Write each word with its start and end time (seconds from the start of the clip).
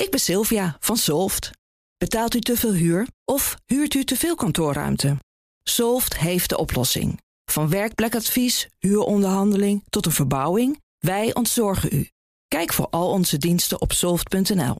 Ik 0.00 0.10
ben 0.10 0.20
Sylvia 0.20 0.76
van 0.80 0.96
Solft. 0.96 1.50
Betaalt 1.98 2.34
u 2.34 2.40
te 2.40 2.56
veel 2.56 2.72
huur 2.72 3.08
of 3.24 3.56
huurt 3.66 3.94
u 3.94 4.04
te 4.04 4.16
veel 4.16 4.34
kantoorruimte? 4.34 5.16
Solft 5.62 6.18
heeft 6.18 6.48
de 6.48 6.58
oplossing. 6.58 7.20
Van 7.44 7.68
werkplekadvies, 7.68 8.68
huuronderhandeling 8.78 9.82
tot 9.90 10.06
een 10.06 10.12
verbouwing, 10.12 10.80
wij 10.98 11.34
ontzorgen 11.34 11.88
u. 11.92 12.08
Kijk 12.48 12.72
voor 12.72 12.86
al 12.90 13.10
onze 13.10 13.38
diensten 13.38 13.80
op 13.80 13.92
soft.nl. 13.92 14.76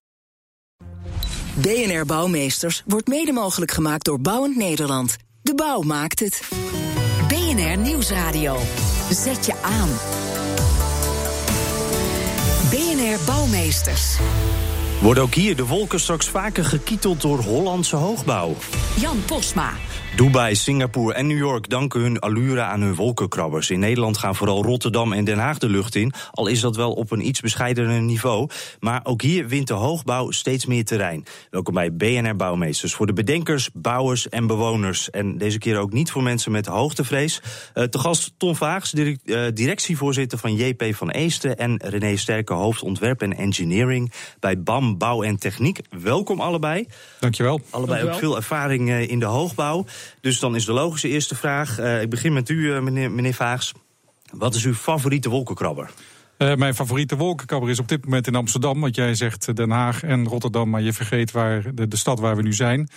BNR 1.55 2.07
Bouwmeesters 2.07 2.83
wordt 2.87 3.09
mede 3.09 3.33
mogelijk 3.33 3.71
gemaakt 3.71 4.05
door 4.05 4.21
Bouwend 4.21 4.57
Nederland. 4.57 5.17
De 5.43 5.55
bouw 5.55 5.81
maakt 5.81 6.21
het. 6.21 6.49
BNR 7.29 7.77
Nieuwsradio. 7.77 8.59
Zet 9.11 9.47
je 9.47 9.57
aan. 9.63 9.89
BNR 12.71 13.25
Bouwmeesters. 13.27 14.19
Worden 15.01 15.23
ook 15.23 15.35
hier 15.35 15.57
de 15.57 15.67
wolken 15.67 16.01
straks 16.01 16.29
vaker 16.29 16.65
gekieteld 16.65 17.21
door 17.21 17.39
Hollandse 17.39 17.97
hoogbouw? 17.97 18.57
Jan 19.01 19.23
Posma. 19.27 19.73
Dubai, 20.17 20.55
Singapore 20.55 21.15
en 21.15 21.27
New 21.27 21.39
York 21.39 21.69
danken 21.69 22.01
hun 22.01 22.19
allure 22.19 22.61
aan 22.61 22.81
hun 22.81 22.95
wolkenkrabbers. 22.95 23.71
In 23.71 23.79
Nederland 23.79 24.19
gaan 24.19 24.37
vooral 24.37 24.63
Rotterdam 24.63 25.13
en 25.13 25.25
Den 25.25 25.39
Haag 25.39 25.59
de 25.59 25.69
lucht 25.69 25.95
in, 25.95 26.13
al 26.31 26.47
is 26.47 26.61
dat 26.61 26.77
wel 26.77 26.93
op 26.93 27.11
een 27.11 27.27
iets 27.27 27.41
bescheidener 27.41 28.03
niveau. 28.03 28.49
Maar 28.81 29.01
ook 29.03 29.23
hier 29.23 29.49
wint 29.49 29.67
de 29.67 29.75
hoogbouw 29.75 30.31
steeds 30.31 30.67
meer 30.67 30.85
terrein. 30.85 31.25
Welkom 31.51 31.75
bij 31.75 31.95
BNR 31.95 32.37
Bouwmeesters. 32.37 32.95
Voor 32.95 33.07
de 33.07 33.13
bedenkers, 33.13 33.71
bouwers 33.73 34.29
en 34.29 34.47
bewoners. 34.47 35.11
En 35.11 35.39
deze 35.39 35.59
keer 35.59 35.79
ook 35.79 35.93
niet 35.93 36.11
voor 36.11 36.23
mensen 36.23 36.53
met 36.53 36.67
hoogtevrees. 36.67 37.43
Uh, 37.75 37.85
te 37.85 37.99
gast 37.99 38.33
Tom 38.37 38.57
Vaags, 38.57 38.95
eh, 38.95 39.47
directievoorzitter 39.55 40.39
van 40.39 40.55
JP 40.55 40.95
van 40.95 41.11
Eesten... 41.11 41.57
en 41.57 41.81
René 41.85 42.17
Sterke, 42.17 42.53
hoofdontwerp 42.53 43.23
en 43.23 43.37
engineering 43.37 44.13
bij 44.41 44.63
BAM 44.63 44.99
Bouw 44.99 45.23
en 45.23 45.37
Techniek. 45.37 45.81
Welkom 46.03 46.41
allebei. 46.41 46.87
Dankjewel. 47.21 47.61
Allebei 47.71 48.09
ook 48.09 48.15
veel 48.15 48.37
ervaring 48.37 48.91
eh, 48.91 49.09
in 49.09 49.19
de 49.19 49.27
hoogbouw. 49.27 49.87
Dus 50.21 50.39
dan 50.39 50.55
is 50.55 50.65
de 50.65 50.73
logische 50.73 51.09
eerste 51.09 51.35
vraag. 51.35 51.79
Uh, 51.79 52.03
ik 52.03 52.11
begin 52.11 52.33
met 52.33 52.49
u, 52.49 52.55
uh, 52.55 52.81
meneer, 52.81 53.11
meneer 53.11 53.35
Vaags. 53.35 53.73
Wat 54.33 54.55
is 54.55 54.65
uw 54.65 54.75
favoriete 54.75 55.29
wolkenkrabber? 55.29 55.91
Uh, 56.39 56.55
mijn 56.55 56.75
favoriete 56.75 57.17
wolkenkrabber 57.17 57.71
is 57.71 57.79
op 57.79 57.89
dit 57.89 58.05
moment 58.05 58.27
in 58.27 58.35
Amsterdam. 58.35 58.81
Want 58.81 58.95
jij 58.95 59.15
zegt 59.15 59.57
Den 59.57 59.71
Haag 59.71 60.03
en 60.03 60.27
Rotterdam, 60.27 60.71
maar 60.71 60.83
je 60.83 60.93
vergeet 60.93 61.31
waar 61.31 61.75
de, 61.75 61.89
de 61.89 61.97
stad 61.97 62.21
waar 62.21 62.37
we 62.37 62.43
nu 62.43 62.53
zijn. 62.53 62.89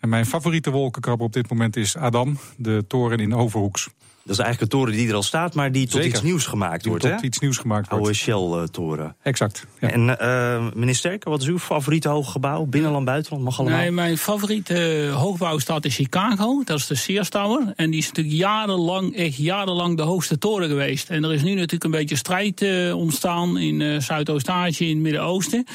En 0.00 0.08
mijn 0.08 0.26
favoriete 0.26 0.70
wolkenkrabber 0.70 1.26
op 1.26 1.32
dit 1.32 1.50
moment 1.50 1.76
is 1.76 1.96
Adam, 1.96 2.38
de 2.56 2.84
toren 2.88 3.18
in 3.18 3.34
Overhoeks. 3.34 3.88
Dat 4.24 4.38
is 4.38 4.42
eigenlijk 4.42 4.72
een 4.72 4.78
toren 4.78 4.96
die 4.96 5.08
er 5.08 5.14
al 5.14 5.22
staat, 5.22 5.54
maar 5.54 5.72
die 5.72 5.88
tot 5.88 6.04
iets 6.04 6.22
nieuws 6.22 6.46
gemaakt 6.46 6.82
die 6.82 6.90
wordt. 6.90 7.06
Tot 7.08 7.22
iets 7.22 7.38
nieuws 7.38 7.56
gemaakt 7.56 7.88
wordt. 7.88 8.04
Oude 8.04 8.18
Shell-toren. 8.18 9.16
Exact. 9.22 9.66
Ja. 9.80 9.90
En 9.90 10.00
uh, 10.08 10.74
meneer 10.74 10.94
Sterker, 10.94 11.30
wat 11.30 11.40
is 11.40 11.46
uw 11.46 11.58
favoriete 11.58 12.08
hooggebouw? 12.08 12.64
Binnenland, 12.64 13.04
buitenland, 13.04 13.44
mag 13.44 13.58
allemaal? 13.58 13.78
Nee, 13.78 13.90
mijn 13.90 14.18
favoriete 14.18 15.10
hoogbouw 15.14 15.58
staat 15.58 15.84
in 15.84 15.90
Chicago. 15.90 16.62
Dat 16.64 16.78
is 16.78 16.86
de 16.86 16.94
Sears 16.94 17.28
Tower. 17.28 17.72
En 17.76 17.90
die 17.90 18.00
is 18.00 18.06
natuurlijk 18.06 18.36
jarenlang, 18.36 19.16
echt 19.16 19.36
jarenlang 19.36 19.96
de 19.96 20.02
hoogste 20.02 20.38
toren 20.38 20.68
geweest. 20.68 21.10
En 21.10 21.24
er 21.24 21.32
is 21.32 21.42
nu 21.42 21.54
natuurlijk 21.54 21.84
een 21.84 21.90
beetje 21.90 22.16
strijd 22.16 22.62
uh, 22.62 22.96
ontstaan 22.96 23.58
in 23.58 23.80
uh, 23.80 24.00
Zuidoost-Azië, 24.00 24.88
in 24.88 24.94
het 24.94 25.02
Midden-Oosten. 25.02 25.66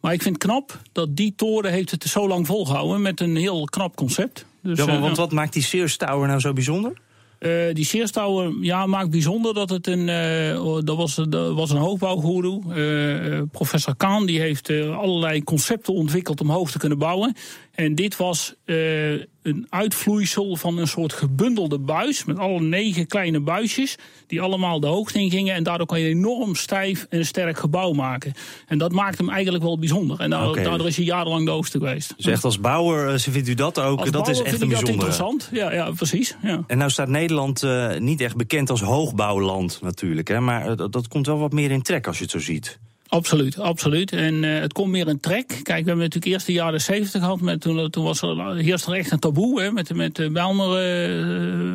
Maar 0.00 0.12
ik 0.12 0.22
vind 0.22 0.34
het 0.34 0.44
knap 0.44 0.80
dat 0.92 1.16
die 1.16 1.32
toren 1.36 1.72
heeft 1.72 1.90
het 1.90 2.04
zo 2.04 2.28
lang 2.28 2.46
volgehouden 2.46 3.02
met 3.02 3.20
een 3.20 3.36
heel 3.36 3.64
knap 3.64 3.96
concept. 3.96 4.44
Dus, 4.62 4.78
ja, 4.78 4.86
maar, 4.86 5.00
want 5.00 5.16
wat 5.16 5.32
maakt 5.32 5.52
die 5.52 5.62
Sears 5.62 5.96
Tower 5.96 6.28
nou 6.28 6.40
zo 6.40 6.52
bijzonder? 6.52 6.92
Uh, 7.40 7.74
die 7.74 7.84
Sears 7.84 8.10
Tower 8.10 8.52
ja, 8.60 8.86
maakt 8.86 9.10
bijzonder 9.10 9.54
dat 9.54 9.70
het 9.70 9.86
een. 9.86 10.08
Uh, 10.08 10.78
dat, 10.84 10.96
was, 10.96 11.20
was 11.30 11.70
een 11.70 11.76
hoogbouwgoeroe. 11.76 12.62
Uh, 12.74 13.42
professor 13.50 13.96
Kaan 13.96 14.26
die 14.26 14.40
heeft 14.40 14.70
allerlei 14.70 15.44
concepten 15.44 15.94
ontwikkeld 15.94 16.40
om 16.40 16.50
hoog 16.50 16.70
te 16.70 16.78
kunnen 16.78 16.98
bouwen. 16.98 17.36
En 17.78 17.94
dit 17.94 18.16
was 18.16 18.54
een 18.64 19.66
uitvloeisel 19.68 20.56
van 20.56 20.78
een 20.78 20.88
soort 20.88 21.12
gebundelde 21.12 21.78
buis. 21.78 22.24
Met 22.24 22.38
alle 22.38 22.60
negen 22.60 23.06
kleine 23.06 23.40
buisjes. 23.40 23.96
Die 24.26 24.40
allemaal 24.40 24.80
de 24.80 24.86
hoogte 24.86 25.20
in 25.20 25.30
gingen. 25.30 25.54
En 25.54 25.62
daardoor 25.62 25.86
kan 25.86 26.00
je 26.00 26.10
een 26.10 26.16
enorm 26.16 26.54
stijf 26.54 27.06
en 27.10 27.26
sterk 27.26 27.58
gebouw 27.58 27.92
maken. 27.92 28.32
En 28.66 28.78
dat 28.78 28.92
maakt 28.92 29.18
hem 29.18 29.28
eigenlijk 29.30 29.64
wel 29.64 29.78
bijzonder. 29.78 30.20
En 30.20 30.30
daardoor, 30.30 30.50
okay. 30.50 30.64
daardoor 30.64 30.86
is 30.86 30.96
hij 30.96 31.04
jarenlang 31.04 31.44
de 31.44 31.50
hoogste 31.50 31.78
geweest. 31.78 32.14
Dus 32.16 32.26
echt 32.26 32.44
als 32.44 32.60
bouwer 32.60 33.20
vindt 33.20 33.48
u 33.48 33.54
dat 33.54 33.80
ook? 33.80 34.00
Als 34.00 34.10
dat 34.10 34.28
is 34.28 34.42
echt 34.42 34.60
een 34.60 34.68
bijzonder. 34.68 34.94
interessant. 34.94 35.48
Ja, 35.52 35.72
ja 35.72 35.90
precies. 35.90 36.36
Ja. 36.42 36.64
En 36.66 36.78
nou 36.78 36.90
staat 36.90 37.08
Nederland 37.08 37.62
uh, 37.62 37.96
niet 37.96 38.20
echt 38.20 38.36
bekend 38.36 38.70
als 38.70 38.80
hoogbouwland 38.80 39.78
natuurlijk. 39.82 40.28
Hè? 40.28 40.40
Maar 40.40 40.76
dat 40.76 41.08
komt 41.08 41.26
wel 41.26 41.38
wat 41.38 41.52
meer 41.52 41.70
in 41.70 41.82
trek 41.82 42.06
als 42.06 42.16
je 42.16 42.22
het 42.22 42.32
zo 42.32 42.38
ziet. 42.38 42.78
Absoluut, 43.08 43.58
absoluut. 43.58 44.12
En 44.12 44.42
uh, 44.42 44.60
het 44.60 44.72
komt 44.72 44.90
meer 44.90 45.08
een 45.08 45.20
trek. 45.20 45.46
Kijk, 45.46 45.66
we 45.66 45.72
hebben 45.72 45.96
natuurlijk 45.96 46.32
eerst 46.32 46.46
de 46.46 46.52
jaren 46.52 46.80
zeventig 46.80 47.20
gehad. 47.20 47.40
Met, 47.40 47.60
toen, 47.60 47.90
toen 47.90 48.04
was 48.04 48.22
er, 48.22 48.56
heerst 48.56 48.86
er 48.86 48.92
echt 48.92 49.10
een 49.10 49.18
taboe 49.18 49.62
hè, 49.62 49.70
met, 49.70 49.94
met 49.94 50.16
de 50.16 50.30
Bijlmer 50.30 51.00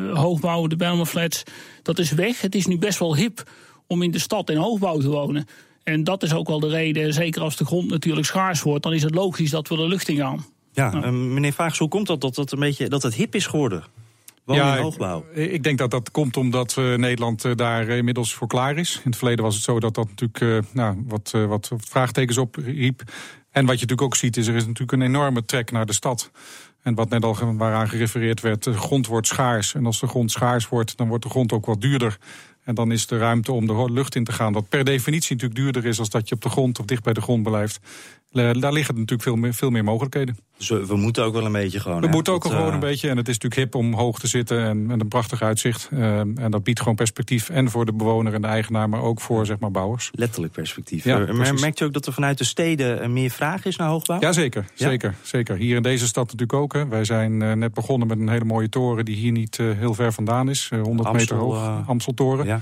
uh, 0.08 0.16
hoogbouw, 0.16 0.66
de 0.66 0.76
Bijlmer 0.76 1.06
flats. 1.06 1.42
Dat 1.82 1.98
is 1.98 2.12
weg. 2.12 2.40
Het 2.40 2.54
is 2.54 2.66
nu 2.66 2.78
best 2.78 2.98
wel 2.98 3.16
hip 3.16 3.50
om 3.86 4.02
in 4.02 4.10
de 4.10 4.18
stad 4.18 4.50
in 4.50 4.56
hoogbouw 4.56 4.98
te 4.98 5.08
wonen. 5.08 5.46
En 5.82 6.04
dat 6.04 6.22
is 6.22 6.32
ook 6.32 6.48
wel 6.48 6.60
de 6.60 6.68
reden, 6.68 7.12
zeker 7.12 7.42
als 7.42 7.56
de 7.56 7.64
grond 7.64 7.90
natuurlijk 7.90 8.26
schaars 8.26 8.62
wordt, 8.62 8.82
dan 8.82 8.92
is 8.92 9.02
het 9.02 9.14
logisch 9.14 9.50
dat 9.50 9.68
we 9.68 9.76
de 9.76 9.88
lucht 9.88 10.08
in 10.08 10.16
gaan. 10.16 10.44
Ja, 10.72 10.90
nou. 10.90 11.12
meneer 11.12 11.52
Vaags, 11.52 11.78
hoe 11.78 11.88
komt 11.88 12.06
dat 12.06 12.20
dat, 12.20 12.34
dat, 12.34 12.52
een 12.52 12.58
beetje, 12.58 12.88
dat 12.88 13.02
het 13.02 13.14
hip 13.14 13.34
is 13.34 13.46
geworden? 13.46 13.84
Ja, 14.46 14.78
hoogbouw. 14.78 15.24
Ik, 15.32 15.62
denk 15.62 15.78
dat 15.78 15.90
dat 15.90 16.10
komt 16.10 16.36
omdat 16.36 16.76
uh, 16.78 16.96
Nederland 16.96 17.44
uh, 17.44 17.52
daar 17.54 17.88
inmiddels 17.88 18.34
voor 18.34 18.46
klaar 18.46 18.76
is. 18.76 18.94
In 18.94 19.10
het 19.10 19.16
verleden 19.16 19.44
was 19.44 19.54
het 19.54 19.64
zo 19.64 19.80
dat 19.80 19.94
dat 19.94 20.08
natuurlijk 20.08 20.64
nou, 20.72 21.04
wat, 21.06 21.30
wat 21.30 21.70
vraagtekens 21.76 22.38
opriep. 22.38 23.02
En 23.50 23.66
wat 23.66 23.74
je 23.74 23.86
natuurlijk 23.86 24.02
ook 24.02 24.16
ziet 24.16 24.36
is, 24.36 24.46
er 24.46 24.54
is 24.54 24.66
natuurlijk 24.66 24.92
een 24.92 25.02
enorme 25.02 25.44
trek 25.44 25.70
naar 25.70 25.86
de 25.86 25.92
stad. 25.92 26.30
En 26.82 26.94
wat 26.94 27.08
net 27.08 27.24
al 27.24 27.56
waaraan 27.56 27.88
gerefereerd 27.88 28.40
werd, 28.40 28.62
de 28.62 28.72
grond 28.72 29.06
wordt 29.06 29.26
schaars. 29.26 29.74
En 29.74 29.86
als 29.86 30.00
de 30.00 30.06
grond 30.06 30.30
schaars 30.30 30.68
wordt, 30.68 30.96
dan 30.96 31.08
wordt 31.08 31.24
de 31.24 31.30
grond 31.30 31.52
ook 31.52 31.66
wat 31.66 31.80
duurder. 31.80 32.18
En 32.64 32.74
dan 32.74 32.92
is 32.92 33.06
de 33.06 33.18
ruimte 33.18 33.52
om 33.52 33.66
de 33.66 33.92
lucht 33.92 34.14
in 34.14 34.24
te 34.24 34.32
gaan, 34.32 34.52
wat 34.52 34.68
per 34.68 34.84
definitie 34.84 35.34
natuurlijk 35.34 35.60
duurder 35.60 35.86
is 35.86 35.98
als 35.98 36.10
dat 36.10 36.28
je 36.28 36.34
op 36.34 36.42
de 36.42 36.48
grond 36.48 36.78
of 36.78 36.84
dicht 36.84 37.02
bij 37.02 37.12
de 37.12 37.20
grond 37.20 37.42
blijft. 37.42 37.80
Daar 38.34 38.72
liggen 38.72 38.94
natuurlijk 38.94 39.22
veel 39.22 39.36
meer, 39.36 39.54
veel 39.54 39.70
meer 39.70 39.84
mogelijkheden. 39.84 40.36
Dus 40.56 40.68
we, 40.68 40.86
we, 40.86 40.96
moeten 40.96 41.24
ook 41.24 41.32
wel 41.32 41.44
een 41.44 41.52
beetje 41.52 41.80
gewoon. 41.80 42.00
We 42.00 42.06
moeten 42.06 42.32
ook 42.32 42.42
dat, 42.42 42.52
gewoon 42.52 42.68
uh... 42.68 42.74
een 42.74 42.80
beetje. 42.80 43.08
En 43.08 43.16
het 43.16 43.28
is 43.28 43.38
natuurlijk 43.38 43.60
hip 43.60 43.74
om 43.74 43.94
hoog 43.94 44.18
te 44.18 44.26
zitten 44.26 44.64
en 44.64 44.86
met 44.86 45.00
een 45.00 45.08
prachtig 45.08 45.42
uitzicht. 45.42 45.88
Uh, 45.92 46.18
en 46.18 46.50
dat 46.50 46.62
biedt 46.62 46.78
gewoon 46.78 46.94
perspectief. 46.94 47.50
En 47.50 47.70
voor 47.70 47.86
de 47.86 47.92
bewoner 47.92 48.34
en 48.34 48.40
de 48.40 48.46
eigenaar, 48.46 48.88
maar 48.88 49.02
ook 49.02 49.20
voor 49.20 49.46
zeg 49.46 49.58
maar, 49.58 49.70
bouwers. 49.70 50.10
Letterlijk 50.12 50.52
perspectief. 50.52 51.04
Ja, 51.04 51.18
maar 51.18 51.54
merkt 51.54 51.80
u 51.80 51.84
ook 51.84 51.92
dat 51.92 52.06
er 52.06 52.12
vanuit 52.12 52.38
de 52.38 52.44
steden 52.44 53.12
meer 53.12 53.30
vraag 53.30 53.64
is 53.64 53.76
naar 53.76 53.88
hoogbouw? 53.88 54.20
Jazeker, 54.20 54.64
ja? 54.74 54.88
zeker, 54.88 55.14
zeker. 55.22 55.56
Hier 55.56 55.76
in 55.76 55.82
deze 55.82 56.06
stad 56.06 56.24
natuurlijk 56.24 56.52
ook. 56.52 56.72
Hè. 56.72 56.88
Wij 56.88 57.04
zijn 57.04 57.40
uh, 57.40 57.52
net 57.52 57.74
begonnen 57.74 58.08
met 58.08 58.18
een 58.18 58.28
hele 58.28 58.44
mooie 58.44 58.68
toren 58.68 59.04
die 59.04 59.16
hier 59.16 59.32
niet 59.32 59.56
heel 59.56 59.94
ver 59.94 60.12
vandaan 60.12 60.48
is. 60.48 60.70
100 60.82 61.08
Amstel, 61.08 61.12
meter 61.14 61.36
hoog. 61.36 61.88
Amsteltoren. 61.88 62.46
Ja. 62.46 62.60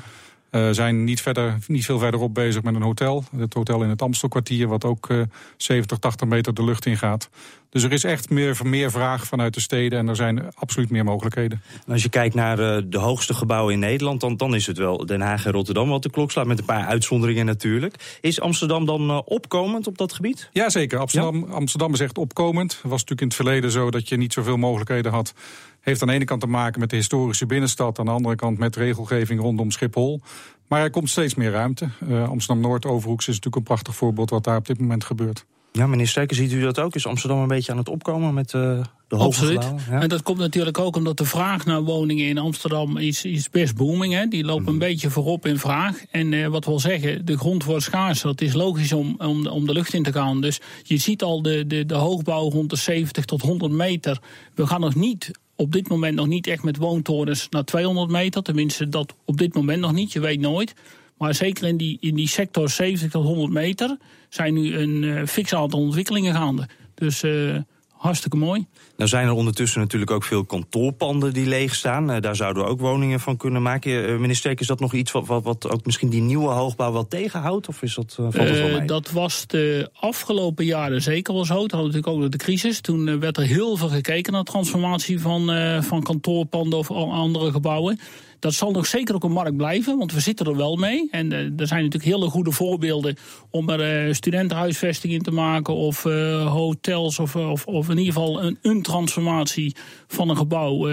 Uh, 0.52 0.68
zijn 0.70 1.04
niet, 1.04 1.20
verder, 1.20 1.58
niet 1.66 1.84
veel 1.84 1.98
verderop 1.98 2.34
bezig 2.34 2.62
met 2.62 2.74
een 2.74 2.82
hotel. 2.82 3.24
Het 3.36 3.54
hotel 3.54 3.82
in 3.82 3.88
het 3.88 4.02
Amstelkwartier, 4.02 4.68
wat 4.68 4.84
ook 4.84 5.08
uh, 5.08 5.22
70, 5.56 5.98
80 5.98 6.28
meter 6.28 6.54
de 6.54 6.64
lucht 6.64 6.86
in 6.86 6.96
gaat. 6.96 7.30
Dus 7.72 7.82
er 7.82 7.92
is 7.92 8.04
echt 8.04 8.30
meer, 8.30 8.58
meer 8.62 8.90
vraag 8.90 9.26
vanuit 9.26 9.54
de 9.54 9.60
steden 9.60 9.98
en 9.98 10.08
er 10.08 10.16
zijn 10.16 10.54
absoluut 10.54 10.90
meer 10.90 11.04
mogelijkheden. 11.04 11.62
Als 11.88 12.02
je 12.02 12.08
kijkt 12.08 12.34
naar 12.34 12.58
uh, 12.58 12.82
de 12.86 12.98
hoogste 12.98 13.34
gebouwen 13.34 13.72
in 13.72 13.78
Nederland, 13.78 14.20
dan, 14.20 14.36
dan 14.36 14.54
is 14.54 14.66
het 14.66 14.78
wel 14.78 15.06
Den 15.06 15.20
Haag 15.20 15.46
en 15.46 15.52
Rotterdam 15.52 15.88
wat 15.88 16.02
de 16.02 16.10
klok 16.10 16.30
slaat, 16.30 16.46
met 16.46 16.58
een 16.58 16.64
paar 16.64 16.86
uitzonderingen 16.86 17.46
natuurlijk. 17.46 18.18
Is 18.20 18.40
Amsterdam 18.40 18.86
dan 18.86 19.10
uh, 19.10 19.20
opkomend 19.24 19.86
op 19.86 19.98
dat 19.98 20.12
gebied? 20.12 20.48
Jazeker, 20.52 20.98
Amsterdam, 20.98 21.46
ja? 21.46 21.54
Amsterdam 21.54 21.92
is 21.92 22.00
echt 22.00 22.18
opkomend. 22.18 22.72
Het 22.72 22.82
was 22.82 22.90
natuurlijk 22.90 23.20
in 23.20 23.26
het 23.26 23.36
verleden 23.36 23.70
zo 23.70 23.90
dat 23.90 24.08
je 24.08 24.16
niet 24.16 24.32
zoveel 24.32 24.56
mogelijkheden 24.56 25.12
had 25.12 25.34
heeft 25.80 26.02
aan 26.02 26.08
de 26.08 26.14
ene 26.14 26.24
kant 26.24 26.40
te 26.40 26.46
maken 26.46 26.80
met 26.80 26.90
de 26.90 26.96
historische 26.96 27.46
binnenstad, 27.46 27.98
aan 27.98 28.04
de 28.04 28.10
andere 28.10 28.34
kant 28.34 28.58
met 28.58 28.76
regelgeving 28.76 29.40
rondom 29.40 29.70
Schiphol. 29.70 30.20
Maar 30.68 30.82
er 30.82 30.90
komt 30.90 31.10
steeds 31.10 31.34
meer 31.34 31.50
ruimte. 31.50 31.88
Uh, 32.08 32.28
Amsterdam-Noord, 32.28 32.86
Overhoeks 32.86 33.28
is 33.28 33.34
natuurlijk 33.34 33.56
een 33.56 33.62
prachtig 33.62 33.94
voorbeeld 33.94 34.30
wat 34.30 34.44
daar 34.44 34.56
op 34.56 34.66
dit 34.66 34.80
moment 34.80 35.04
gebeurt. 35.04 35.46
Ja, 35.72 35.86
meneer 35.86 36.08
Sterker, 36.08 36.36
ziet 36.36 36.52
u 36.52 36.60
dat 36.60 36.78
ook? 36.78 36.94
Is 36.94 37.06
Amsterdam 37.06 37.38
een 37.38 37.48
beetje 37.48 37.72
aan 37.72 37.78
het 37.78 37.88
opkomen 37.88 38.34
met 38.34 38.52
uh, 38.52 38.80
de 39.08 39.16
Absoluut. 39.16 39.72
Ja? 39.90 40.00
En 40.00 40.08
dat 40.08 40.22
komt 40.22 40.38
natuurlijk 40.38 40.78
ook 40.78 40.96
omdat 40.96 41.16
de 41.16 41.24
vraag 41.24 41.64
naar 41.64 41.82
woningen 41.82 42.26
in 42.26 42.38
Amsterdam 42.38 42.96
is, 42.96 43.24
is 43.24 43.50
best 43.50 43.76
booming. 43.76 44.14
Hè. 44.14 44.26
Die 44.26 44.44
lopen 44.44 44.72
een 44.72 44.78
beetje 44.78 45.10
voorop 45.10 45.46
in 45.46 45.58
vraag. 45.58 46.04
En 46.10 46.32
uh, 46.32 46.46
wat 46.46 46.64
wil 46.64 46.80
zeggen, 46.80 47.24
de 47.24 47.38
grond 47.38 47.64
wordt 47.64 47.82
schaarser. 47.82 48.28
Het 48.28 48.40
is 48.40 48.52
logisch 48.52 48.92
om, 48.92 49.14
om, 49.18 49.46
om 49.46 49.66
de 49.66 49.72
lucht 49.72 49.94
in 49.94 50.02
te 50.02 50.12
gaan. 50.12 50.40
Dus 50.40 50.60
je 50.82 50.96
ziet 50.96 51.22
al 51.22 51.42
de, 51.42 51.66
de, 51.66 51.86
de 51.86 51.94
hoogbouw 51.94 52.50
rond 52.50 52.70
de 52.70 52.76
70 52.76 53.24
tot 53.24 53.42
100 53.42 53.72
meter. 53.72 54.20
We 54.54 54.66
gaan 54.66 54.80
nog 54.80 54.94
niet 54.94 55.30
op 55.56 55.72
dit 55.72 55.88
moment 55.88 56.14
nog 56.14 56.26
niet 56.26 56.46
echt 56.46 56.62
met 56.62 56.76
woontorens 56.76 57.46
naar 57.50 57.64
200 57.64 58.10
meter. 58.10 58.42
Tenminste, 58.42 58.88
dat 58.88 59.14
op 59.24 59.38
dit 59.38 59.54
moment 59.54 59.80
nog 59.80 59.92
niet. 59.92 60.12
Je 60.12 60.20
weet 60.20 60.40
nooit. 60.40 60.74
Maar 61.22 61.34
zeker 61.34 61.66
in 61.66 61.76
die, 61.76 61.96
in 62.00 62.14
die 62.14 62.28
sector 62.28 62.70
70 62.70 63.10
tot 63.10 63.24
100 63.24 63.52
meter 63.52 63.96
zijn 64.28 64.54
nu 64.54 64.76
een 64.76 65.02
uh, 65.02 65.26
fix 65.26 65.54
aantal 65.54 65.80
ontwikkelingen 65.80 66.34
gaande. 66.34 66.68
Dus 66.94 67.22
uh, 67.22 67.56
hartstikke 67.90 68.36
mooi. 68.36 68.66
Nou 68.96 69.08
zijn 69.08 69.26
er 69.26 69.32
ondertussen 69.32 69.80
natuurlijk 69.80 70.10
ook 70.10 70.24
veel 70.24 70.44
kantoorpanden 70.44 71.32
die 71.32 71.46
leeg 71.46 71.74
staan. 71.74 72.10
Uh, 72.10 72.20
daar 72.20 72.36
zouden 72.36 72.62
we 72.62 72.68
ook 72.68 72.80
woningen 72.80 73.20
van 73.20 73.36
kunnen 73.36 73.62
maken. 73.62 74.36
Sterk, 74.36 74.60
is 74.60 74.66
dat 74.66 74.80
nog 74.80 74.92
iets 74.92 75.12
wat, 75.12 75.26
wat, 75.26 75.44
wat, 75.44 75.70
ook 75.70 75.84
misschien 75.84 76.08
die 76.08 76.20
nieuwe 76.20 76.48
hoogbouw 76.48 76.92
wel 76.92 77.08
tegenhoudt? 77.08 77.68
Of 77.68 77.82
is 77.82 77.94
dat, 77.94 78.14
valt 78.14 78.34
het 78.34 78.58
wel 78.58 78.78
mee? 78.78 78.86
Dat 78.86 79.10
was 79.10 79.46
de 79.46 79.90
afgelopen 79.92 80.64
jaren 80.64 81.02
zeker 81.02 81.34
wel 81.34 81.44
zo. 81.44 81.54
Toen 81.54 81.60
hadden 81.60 81.78
we 81.78 81.96
natuurlijk 81.96 82.24
ook 82.24 82.30
de 82.30 82.44
crisis. 82.44 82.80
Toen 82.80 83.20
werd 83.20 83.36
er 83.36 83.44
heel 83.44 83.76
veel 83.76 83.88
gekeken 83.88 84.32
naar 84.32 84.44
transformatie 84.44 85.20
van, 85.20 85.50
van 85.82 86.02
kantoorpanden 86.02 86.78
of 86.78 86.90
andere 86.90 87.50
gebouwen. 87.50 87.98
Dat 88.42 88.54
zal 88.54 88.70
nog 88.70 88.86
zeker 88.86 89.14
ook 89.14 89.24
een 89.24 89.32
markt 89.32 89.56
blijven, 89.56 89.98
want 89.98 90.12
we 90.12 90.20
zitten 90.20 90.46
er 90.46 90.56
wel 90.56 90.76
mee. 90.76 91.08
En 91.10 91.32
uh, 91.32 91.38
er 91.38 91.66
zijn 91.66 91.82
natuurlijk 91.82 92.12
hele 92.12 92.30
goede 92.30 92.50
voorbeelden 92.50 93.16
om 93.50 93.68
er 93.68 94.06
uh, 94.06 94.12
studentenhuisvesting 94.12 95.12
in 95.12 95.22
te 95.22 95.30
maken, 95.30 95.74
of 95.74 96.04
uh, 96.04 96.52
hotels, 96.52 97.18
of, 97.18 97.36
of, 97.36 97.66
of, 97.66 97.88
in 97.88 97.98
ieder 97.98 98.12
geval 98.12 98.42
een, 98.42 98.58
een 98.62 98.82
transformatie 98.82 99.76
van 100.06 100.28
een 100.28 100.36
gebouw 100.36 100.90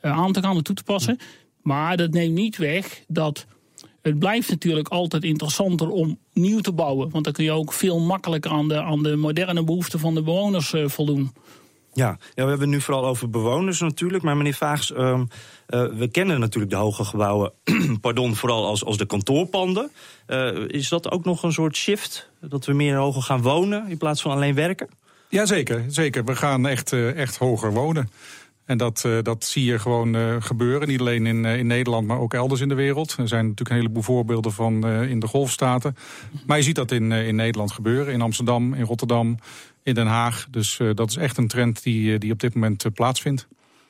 aan 0.00 0.32
te 0.32 0.42
gaan 0.42 0.56
en 0.56 0.62
toe 0.62 0.74
te 0.74 0.84
passen. 0.84 1.18
Maar 1.60 1.96
dat 1.96 2.10
neemt 2.10 2.34
niet 2.34 2.56
weg 2.56 3.04
dat 3.08 3.46
het 4.00 4.18
blijft 4.18 4.50
natuurlijk 4.50 4.88
altijd 4.88 5.24
interessanter 5.24 5.88
om 5.88 6.18
nieuw 6.32 6.60
te 6.60 6.72
bouwen. 6.72 7.10
Want 7.10 7.24
dan 7.24 7.32
kun 7.32 7.44
je 7.44 7.52
ook 7.52 7.72
veel 7.72 8.00
makkelijker 8.00 8.50
aan 8.50 8.68
de, 8.68 8.82
aan 8.82 9.02
de 9.02 9.16
moderne 9.16 9.64
behoeften 9.64 9.98
van 9.98 10.14
de 10.14 10.22
bewoners 10.22 10.74
voldoen. 10.86 11.32
Ja. 11.94 12.06
ja, 12.06 12.16
we 12.34 12.48
hebben 12.48 12.60
het 12.60 12.68
nu 12.68 12.80
vooral 12.80 13.06
over 13.06 13.30
bewoners 13.30 13.80
natuurlijk. 13.80 14.22
Maar 14.22 14.36
meneer 14.36 14.54
Vaags, 14.54 14.90
uh, 14.90 14.98
uh, 14.98 15.24
we 15.92 16.08
kennen 16.10 16.40
natuurlijk 16.40 16.72
de 16.72 16.78
hoge 16.78 17.04
gebouwen, 17.04 17.52
pardon, 18.00 18.36
vooral 18.36 18.66
als, 18.66 18.84
als 18.84 18.96
de 18.96 19.06
kantoorpanden. 19.06 19.90
Uh, 20.26 20.68
is 20.68 20.88
dat 20.88 21.10
ook 21.10 21.24
nog 21.24 21.42
een 21.42 21.52
soort 21.52 21.76
shift? 21.76 22.30
Dat 22.40 22.64
we 22.64 22.72
meer 22.72 22.96
hoger 22.96 23.22
gaan 23.22 23.42
wonen 23.42 23.88
in 23.88 23.98
plaats 23.98 24.22
van 24.22 24.30
alleen 24.30 24.54
werken? 24.54 24.88
Jazeker, 25.28 25.84
zeker. 25.88 26.24
We 26.24 26.36
gaan 26.36 26.66
echt, 26.66 26.92
echt 26.92 27.36
hoger 27.36 27.72
wonen. 27.72 28.10
En 28.64 28.78
dat, 28.78 29.08
dat 29.22 29.44
zie 29.44 29.64
je 29.64 29.78
gewoon 29.78 30.42
gebeuren. 30.42 30.88
Niet 30.88 31.00
alleen 31.00 31.26
in, 31.26 31.44
in 31.44 31.66
Nederland, 31.66 32.06
maar 32.06 32.18
ook 32.18 32.34
elders 32.34 32.60
in 32.60 32.68
de 32.68 32.74
wereld. 32.74 33.14
Er 33.18 33.28
zijn 33.28 33.42
natuurlijk 33.42 33.70
een 33.70 33.76
heleboel 33.76 34.02
voorbeelden 34.02 34.52
van 34.52 34.86
in 34.86 35.20
de 35.20 35.26
golfstaten. 35.26 35.96
Maar 36.46 36.56
je 36.56 36.62
ziet 36.62 36.74
dat 36.74 36.90
in, 36.90 37.12
in 37.12 37.34
Nederland 37.36 37.72
gebeuren. 37.72 38.12
In 38.12 38.20
Amsterdam, 38.20 38.74
in 38.74 38.84
Rotterdam, 38.84 39.38
in 39.82 39.94
Den 39.94 40.06
Haag. 40.06 40.46
Dus 40.50 40.78
uh, 40.78 40.90
dat 40.94 41.10
is 41.10 41.16
echt 41.16 41.36
een 41.36 41.48
trend 41.48 41.82
die, 41.82 42.18
die 42.18 42.32
op 42.32 42.40
dit 42.40 42.54
moment 42.54 42.84
uh, 42.84 42.92
plaatsvindt. 42.92 43.48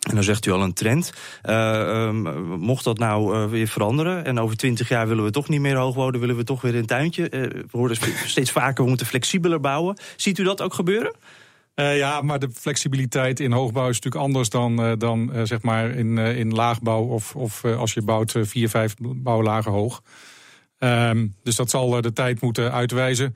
En 0.09 0.15
dan 0.15 0.25
zegt 0.25 0.47
u 0.47 0.51
al 0.51 0.63
een 0.63 0.73
trend. 0.73 1.13
Uh, 1.45 2.05
um, 2.07 2.23
mocht 2.59 2.85
dat 2.85 2.99
nou 2.99 3.49
weer 3.49 3.69
veranderen 3.69 4.25
en 4.25 4.39
over 4.39 4.57
twintig 4.57 4.89
jaar 4.89 5.09
willen 5.09 5.25
we 5.25 5.31
toch 5.31 5.49
niet 5.49 5.61
meer 5.61 5.77
hoog 5.77 5.95
wonen, 5.95 6.21
willen 6.21 6.37
we 6.37 6.45
toch 6.45 6.61
weer 6.61 6.75
een 6.75 6.87
tuintje. 6.87 7.29
we 7.31 7.65
horen 7.71 7.97
steeds 8.27 8.51
vaker 8.51 8.83
we 8.83 8.89
moeten 8.89 9.07
flexibeler 9.07 9.61
bouwen. 9.61 9.97
Ziet 10.17 10.39
u 10.39 10.45
dat 10.45 10.63
ook 10.63 10.75
gebeuren? 10.75 11.15
Ja, 11.75 12.21
maar 12.21 12.39
de 12.39 12.51
flexibiliteit 12.55 13.41
in 13.41 13.53
hoogbouw 13.53 13.89
is 13.89 14.01
natuurlijk 14.01 14.25
anders 14.25 14.49
dan, 14.49 14.99
dan 14.99 15.33
zeg 15.43 15.63
maar 15.63 15.91
in, 15.91 16.19
in 16.19 16.53
laagbouw 16.53 17.03
of, 17.03 17.37
of 17.37 17.65
als 17.65 17.93
je 17.93 18.03
bouwt 18.03 18.35
vier, 18.43 18.69
vijf 18.69 18.95
bouwlagen 18.99 19.73
hoog. 19.73 20.03
Ehm, 20.83 21.27
dus 21.43 21.57
dat 21.57 21.71
zal 21.71 22.01
de 22.01 22.13
tijd 22.13 22.41
moeten 22.41 22.73
uitwijzen. 22.73 23.35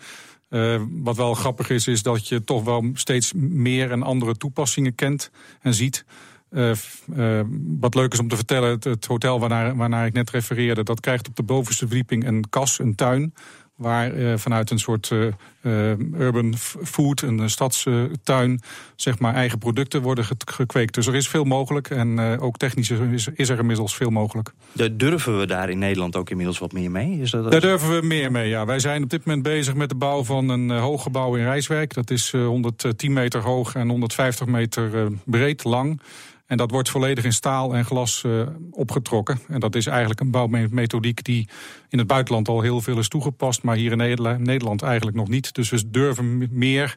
Uh, 0.50 0.82
wat 0.88 1.16
wel 1.16 1.34
grappig 1.34 1.70
is, 1.70 1.87
is 1.87 2.02
dat 2.02 2.28
je 2.28 2.44
toch 2.44 2.64
wel 2.64 2.90
steeds 2.93 3.32
meer 3.32 3.90
en 3.90 4.02
andere 4.02 4.37
toepassingen 4.37 4.94
kent 4.94 5.31
en 5.60 5.75
ziet. 5.75 6.04
Uh, 6.50 6.72
uh, 7.16 7.40
wat 7.78 7.94
leuk 7.94 8.12
is 8.12 8.19
om 8.19 8.28
te 8.28 8.37
vertellen, 8.37 8.70
het, 8.70 8.84
het 8.84 9.06
hotel 9.06 9.40
waarnaar, 9.40 9.76
waarnaar, 9.76 10.06
ik 10.06 10.12
net 10.12 10.31
refereerde, 10.31 10.82
dat 10.82 11.00
krijgt 11.00 11.28
op 11.28 11.37
de 11.37 11.43
bovenste 11.43 11.87
verdieping 11.87 12.26
een 12.26 12.48
kas, 12.48 12.78
een 12.78 12.94
tuin 12.94 13.34
waar 13.76 14.14
uh, 14.14 14.37
vanuit 14.37 14.70
een 14.70 14.78
soort 14.78 15.11
uh, 15.11 15.90
urban 16.19 16.55
food, 16.84 17.23
een 17.23 17.50
stadstuin, 17.50 18.61
zeg 18.96 19.19
maar 19.19 19.34
eigen 19.34 19.58
producten 19.58 20.02
worden 20.02 20.25
gekweekt. 20.46 20.94
Dus 20.94 21.06
er 21.06 21.14
is 21.14 21.28
veel 21.28 21.44
mogelijk 21.44 21.90
en 21.90 22.19
ook 22.40 22.56
technisch 22.56 22.90
is, 22.90 23.28
is, 23.34 23.49
er 23.49 23.58
inmiddels 23.58 23.96
veel 23.96 24.11
mogelijk. 24.11 24.52
durven 24.93 25.38
we 25.38 25.46
daar 25.46 25.70
in 25.70 25.78
Nederland 25.78 26.17
ook 26.17 26.31
inmiddels 26.31 26.58
wat 26.58 26.73
meer 26.73 26.90
mee? 26.90 27.20
Is 27.20 27.31
dat, 27.31 27.50
daar 27.50 27.61
durven 27.61 28.00
we 28.00 28.06
meer 28.06 28.31
mee, 28.32 28.49
ja. 28.49 28.64
Wij 28.67 28.78
zijn 28.78 29.02
op 29.02 29.11
dit 29.11 29.25
moment 29.25 29.44
bezig 29.44 29.75
met 29.75 29.88
de 29.88 29.94
bouw 29.94 30.25
van 30.25 30.49
een 30.49 30.70
hoog 30.70 31.02
gebouw 31.02 31.34
in 31.37 31.44
Rijswijk. 31.44 31.94
Dat 31.94 32.11
is 32.11 32.32
110 32.32 33.12
meter 33.12 33.43
hoog 33.43 33.75
en 33.75 33.88
150 33.88 34.46
meter 34.46 35.11
breed, 35.25 35.64
lang. 35.64 36.00
En 36.46 36.56
dat 36.56 36.70
wordt 36.70 36.90
volledig 36.90 37.25
in 37.25 37.32
staal 37.32 37.75
en 37.75 37.84
glas 37.84 38.22
uh, 38.26 38.46
opgetrokken. 38.70 39.40
En 39.48 39.60
dat 39.60 39.75
is 39.75 39.87
eigenlijk 39.87 40.20
een 40.20 40.31
bouwmethodiek 40.31 41.25
die 41.25 41.48
in 41.88 41.98
het 41.98 42.06
buitenland 42.06 42.48
al 42.48 42.60
heel 42.60 42.81
veel 42.81 42.98
is 42.98 43.08
toegepast, 43.08 43.62
maar 43.62 43.76
hier 43.76 43.93
in 43.93 44.43
Nederland 44.43 44.82
eigenlijk 44.82 45.16
nog 45.16 45.28
niet. 45.28 45.54
Dus 45.54 45.70
we 45.70 45.90
durven 45.90 46.48
meer. 46.50 46.96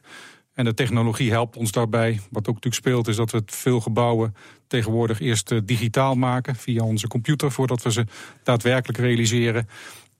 En 0.54 0.64
de 0.64 0.74
technologie 0.74 1.30
helpt 1.30 1.56
ons 1.56 1.72
daarbij. 1.72 2.20
Wat 2.30 2.48
ook 2.48 2.54
natuurlijk 2.54 2.74
speelt 2.74 3.08
is 3.08 3.16
dat 3.16 3.30
we 3.30 3.42
veel 3.46 3.80
gebouwen 3.80 4.34
tegenwoordig 4.66 5.20
eerst 5.20 5.50
uh, 5.50 5.60
digitaal 5.64 6.14
maken 6.14 6.56
via 6.56 6.82
onze 6.82 7.08
computer 7.08 7.52
voordat 7.52 7.82
we 7.82 7.92
ze 7.92 8.06
daadwerkelijk 8.42 8.98
realiseren. 8.98 9.68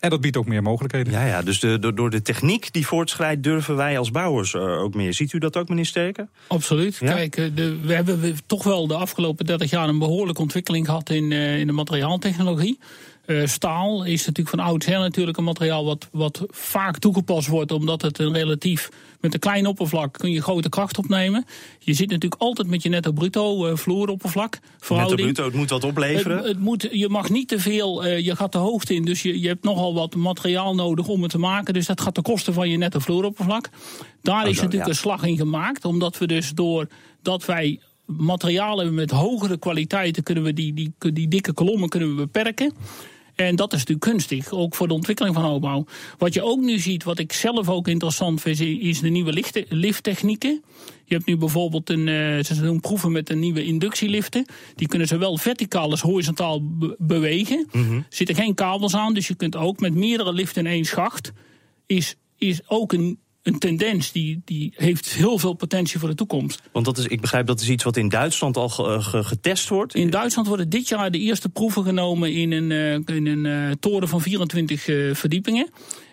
En 0.01 0.11
dat 0.11 0.21
biedt 0.21 0.37
ook 0.37 0.47
meer 0.47 0.63
mogelijkheden. 0.63 1.13
Ja, 1.13 1.27
ja 1.27 1.43
dus 1.43 1.61
de, 1.61 1.93
door 1.95 2.11
de 2.11 2.23
techniek 2.23 2.73
die 2.73 2.87
voortschrijdt, 2.87 3.43
durven 3.43 3.77
wij 3.77 3.99
als 3.99 4.11
bouwers 4.11 4.53
uh, 4.53 4.83
ook 4.83 4.95
meer. 4.95 5.15
Ziet 5.15 5.33
u 5.33 5.39
dat 5.39 5.57
ook, 5.57 5.69
meneer 5.69 5.87
Sterken? 5.87 6.31
Absoluut. 6.47 6.97
Ja? 6.97 7.15
Kijk, 7.15 7.37
eh, 7.37 7.45
de, 7.55 7.79
we 7.81 7.95
hebben 7.95 8.39
toch 8.47 8.65
wel 8.65 8.87
de 8.87 8.95
afgelopen 8.95 9.47
30 9.47 9.71
jaar 9.71 9.89
een 9.89 9.99
behoorlijke 9.99 10.41
ontwikkeling 10.41 10.87
gehad 10.87 11.11
in, 11.11 11.31
uh, 11.31 11.59
in 11.59 11.67
de 11.67 11.73
materiaaltechnologie. 11.73 12.79
Uh, 13.31 13.47
staal 13.47 14.05
is 14.05 14.27
natuurlijk 14.27 14.57
van 14.57 14.67
oudsher 14.67 14.99
natuurlijk 14.99 15.37
een 15.37 15.45
materiaal 15.45 15.85
wat, 15.85 16.09
wat 16.13 16.45
vaak 16.49 16.99
toegepast 16.99 17.49
wordt, 17.49 17.73
omdat 17.73 18.03
het 18.03 18.19
een 18.19 18.33
relatief 18.33 18.89
met 19.21 19.35
een 19.35 19.41
klein 19.41 19.67
oppervlak 19.67 20.13
kun 20.13 20.31
je 20.31 20.43
grote 20.43 20.69
kracht 20.69 20.99
opnemen. 20.99 21.45
Je 21.79 21.95
zit 21.95 22.11
natuurlijk 22.11 22.43
altijd 22.43 22.69
met 22.69 22.83
je 22.83 22.89
netto 22.89 23.13
bruto 23.13 23.67
uh, 23.67 23.77
vloeroppervlak. 23.77 24.59
Netto 24.89 25.15
bruto, 25.15 25.45
het 25.45 25.55
moet 25.55 25.71
wat 25.71 25.85
opleveren. 25.85 26.37
Het, 26.37 26.47
het, 26.47 26.59
moet, 26.59 26.89
je 26.91 27.09
mag 27.09 27.31
niet 27.31 27.49
te 27.49 27.59
veel, 27.59 28.07
uh, 28.07 28.19
je 28.19 28.37
gaat 28.37 28.53
de 28.53 28.59
hoogte 28.59 28.95
in, 28.95 29.05
dus 29.05 29.23
je, 29.23 29.41
je 29.41 29.49
hebt 29.49 29.65
nogal 29.65 29.95
wat 29.95 30.15
materiaal 30.15 30.75
nodig 30.75 31.09
om 31.09 31.23
het 31.23 31.31
te 31.31 31.39
maken. 31.39 31.75
Dus 31.75 31.87
dat 31.87 32.01
gaat 32.01 32.15
de 32.15 32.23
kosten 32.23 32.55
van 32.55 32.69
je 32.69 32.77
netto 32.77 32.99
vloeroppervlak. 32.99 33.71
Daar 34.23 34.45
oh, 34.45 34.51
is 34.51 34.57
natuurlijk 34.57 34.85
ja. 34.85 34.89
een 34.89 34.99
slag 34.99 35.23
in 35.23 35.37
gemaakt, 35.37 35.85
omdat 35.85 36.19
we 36.19 36.27
dus 36.27 36.51
door 36.55 36.87
dat 37.23 37.45
wij 37.45 37.81
materialen 38.07 38.95
met 38.95 39.11
hogere 39.11 39.59
kwaliteiten 39.59 40.23
kunnen 40.23 40.45
we 40.45 40.53
die, 40.53 40.75
die, 40.75 40.93
die 41.13 41.29
dikke 41.29 41.53
kolommen 41.53 41.89
kunnen 41.89 42.09
we 42.09 42.15
beperken. 42.15 42.73
En 43.47 43.57
dat 43.57 43.73
is 43.73 43.79
natuurlijk 43.79 44.07
kunstig, 44.11 44.51
ook 44.51 44.75
voor 44.75 44.89
de 44.89 44.95
ontwikkeling 44.95 45.35
van 45.35 45.45
opbouw. 45.45 45.85
Wat 46.19 46.35
je 46.35 46.43
ook 46.43 46.61
nu 46.61 46.79
ziet, 46.79 47.05
wat 47.05 47.19
ik 47.19 47.33
zelf 47.33 47.69
ook 47.69 47.89
interessant 47.89 48.41
vind, 48.41 48.61
is 48.61 49.01
de 49.01 49.09
nieuwe 49.09 49.45
lifttechnieken. 49.69 50.63
Je 51.05 51.15
hebt 51.15 51.27
nu 51.27 51.37
bijvoorbeeld 51.37 51.91
een, 51.91 52.07
uh, 52.07 52.43
ze 52.43 52.61
doen 52.61 52.81
proeven 52.81 53.13
met 53.13 53.31
een 53.31 53.39
nieuwe 53.39 53.65
inductieliften. 53.65 54.45
Die 54.75 54.89
kunnen 54.89 55.09
zowel 55.09 55.37
verticaal 55.37 55.91
als 55.91 56.01
horizontaal 56.01 56.67
be 56.79 56.97
bewegen. 56.99 57.67
Mm 57.73 57.87
-hmm. 57.87 57.97
Er 57.97 58.05
zitten 58.09 58.35
geen 58.35 58.55
kabels 58.55 58.95
aan, 58.95 59.15
dus 59.15 59.29
je 59.29 59.35
kunt 59.35 59.57
ook 59.57 59.81
met 59.81 59.95
meerdere 59.95 60.33
liften 60.33 60.67
in 60.67 60.73
één 60.73 60.85
schacht. 60.85 61.33
Is, 61.87 62.17
is 62.39 62.61
ook 62.67 62.93
een 62.93 63.19
een 63.43 63.59
tendens 63.59 64.13
die, 64.13 64.43
die 64.45 64.73
heeft 64.77 65.09
heel 65.09 65.39
veel 65.39 65.53
potentie 65.53 65.99
voor 65.99 66.09
de 66.09 66.15
toekomst. 66.15 66.63
Want 66.73 66.85
dat 66.85 66.99
is, 66.99 67.07
ik 67.07 67.21
begrijp 67.21 67.47
dat 67.47 67.61
is 67.61 67.69
iets 67.69 67.85
wat 67.85 67.97
in 67.97 68.09
Duitsland 68.09 68.57
al 68.57 68.69
getest 68.69 69.69
wordt. 69.69 69.95
In 69.95 70.11
Duitsland 70.11 70.49
worden 70.49 70.69
dit 70.69 70.89
jaar 70.89 71.11
de 71.11 71.19
eerste 71.19 71.49
proeven 71.49 71.85
genomen 71.85 72.33
in 72.33 72.53
een, 72.53 72.71
uh, 72.71 73.17
in 73.17 73.27
een 73.27 73.45
uh, 73.45 73.71
toren 73.81 74.09
van 74.09 74.21
24 74.21 74.89
uh, 74.89 75.15
verdiepingen. 75.15 75.71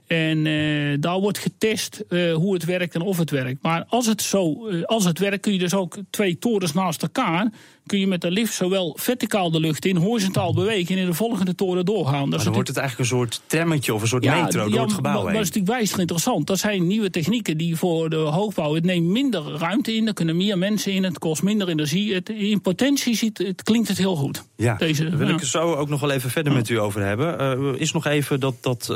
En 0.07 0.45
uh, 0.45 0.97
daar 0.99 1.19
wordt 1.19 1.37
getest 1.37 2.03
hoe 2.09 2.53
het 2.53 2.65
werkt 2.65 2.95
en 2.95 3.01
of 3.01 3.17
het 3.17 3.29
werkt. 3.29 3.61
Maar 3.61 3.85
als 3.87 4.05
het, 4.05 4.21
zo, 4.21 4.69
als 4.83 5.05
het 5.05 5.19
werkt 5.19 5.41
kun 5.41 5.53
je 5.53 5.59
dus 5.59 5.73
ook 5.73 5.97
twee 6.09 6.37
torens 6.37 6.73
naast 6.73 7.01
elkaar... 7.01 7.51
kun 7.87 7.99
je 7.99 8.07
met 8.07 8.21
de 8.21 8.31
lift 8.31 8.53
zowel 8.53 8.95
verticaal 8.99 9.51
de 9.51 9.59
lucht 9.59 9.85
in, 9.85 9.95
horizontaal 9.95 10.53
bewegen... 10.53 10.95
en 10.95 11.01
in 11.01 11.07
de 11.07 11.13
volgende 11.13 11.55
toren 11.55 11.85
doorgaan. 11.85 12.29
Dat 12.29 12.43
dan 12.43 12.53
wordt 12.53 12.67
het 12.67 12.77
eigenlijk 12.77 13.09
een 13.09 13.17
soort 13.17 13.41
tremmetje 13.45 13.93
of 13.93 14.01
een 14.01 14.07
soort 14.07 14.23
ja, 14.23 14.41
metro 14.41 14.63
ja, 14.63 14.69
door 14.69 14.81
het 14.81 14.93
gebouw 14.93 15.25
heen. 15.25 15.33
Dat 15.33 15.41
is 15.41 15.47
natuurlijk 15.47 15.73
wijs 15.73 15.97
interessant. 15.97 16.47
Dat 16.47 16.59
zijn 16.59 16.87
nieuwe 16.87 17.09
technieken 17.09 17.57
die 17.57 17.75
voor 17.75 18.09
de 18.09 18.15
hoogbouw... 18.15 18.73
het 18.73 18.83
neemt 18.83 19.07
minder 19.07 19.43
ruimte 19.43 19.95
in, 19.95 20.07
er 20.07 20.13
kunnen 20.13 20.37
meer 20.37 20.57
mensen 20.57 20.91
in... 20.91 21.03
het 21.03 21.19
kost 21.19 21.43
minder 21.43 21.67
energie. 21.67 22.13
Het, 22.13 22.29
in 22.29 22.61
potentie 22.61 23.15
ziet, 23.15 23.37
het, 23.37 23.63
klinkt 23.63 23.87
het 23.87 23.97
heel 23.97 24.15
goed. 24.15 24.43
Ja, 24.55 24.75
Deze, 24.75 25.09
daar 25.09 25.17
wil 25.17 25.27
ja. 25.27 25.33
ik 25.33 25.43
zo 25.43 25.73
ook 25.73 25.89
nog 25.89 25.99
wel 25.99 26.11
even 26.11 26.29
verder 26.29 26.53
met 26.53 26.69
u 26.69 26.79
over 26.79 27.01
hebben. 27.01 27.79
is 27.79 27.91
nog 27.91 28.05
even 28.05 28.39
dat, 28.39 28.55
dat 28.61 28.89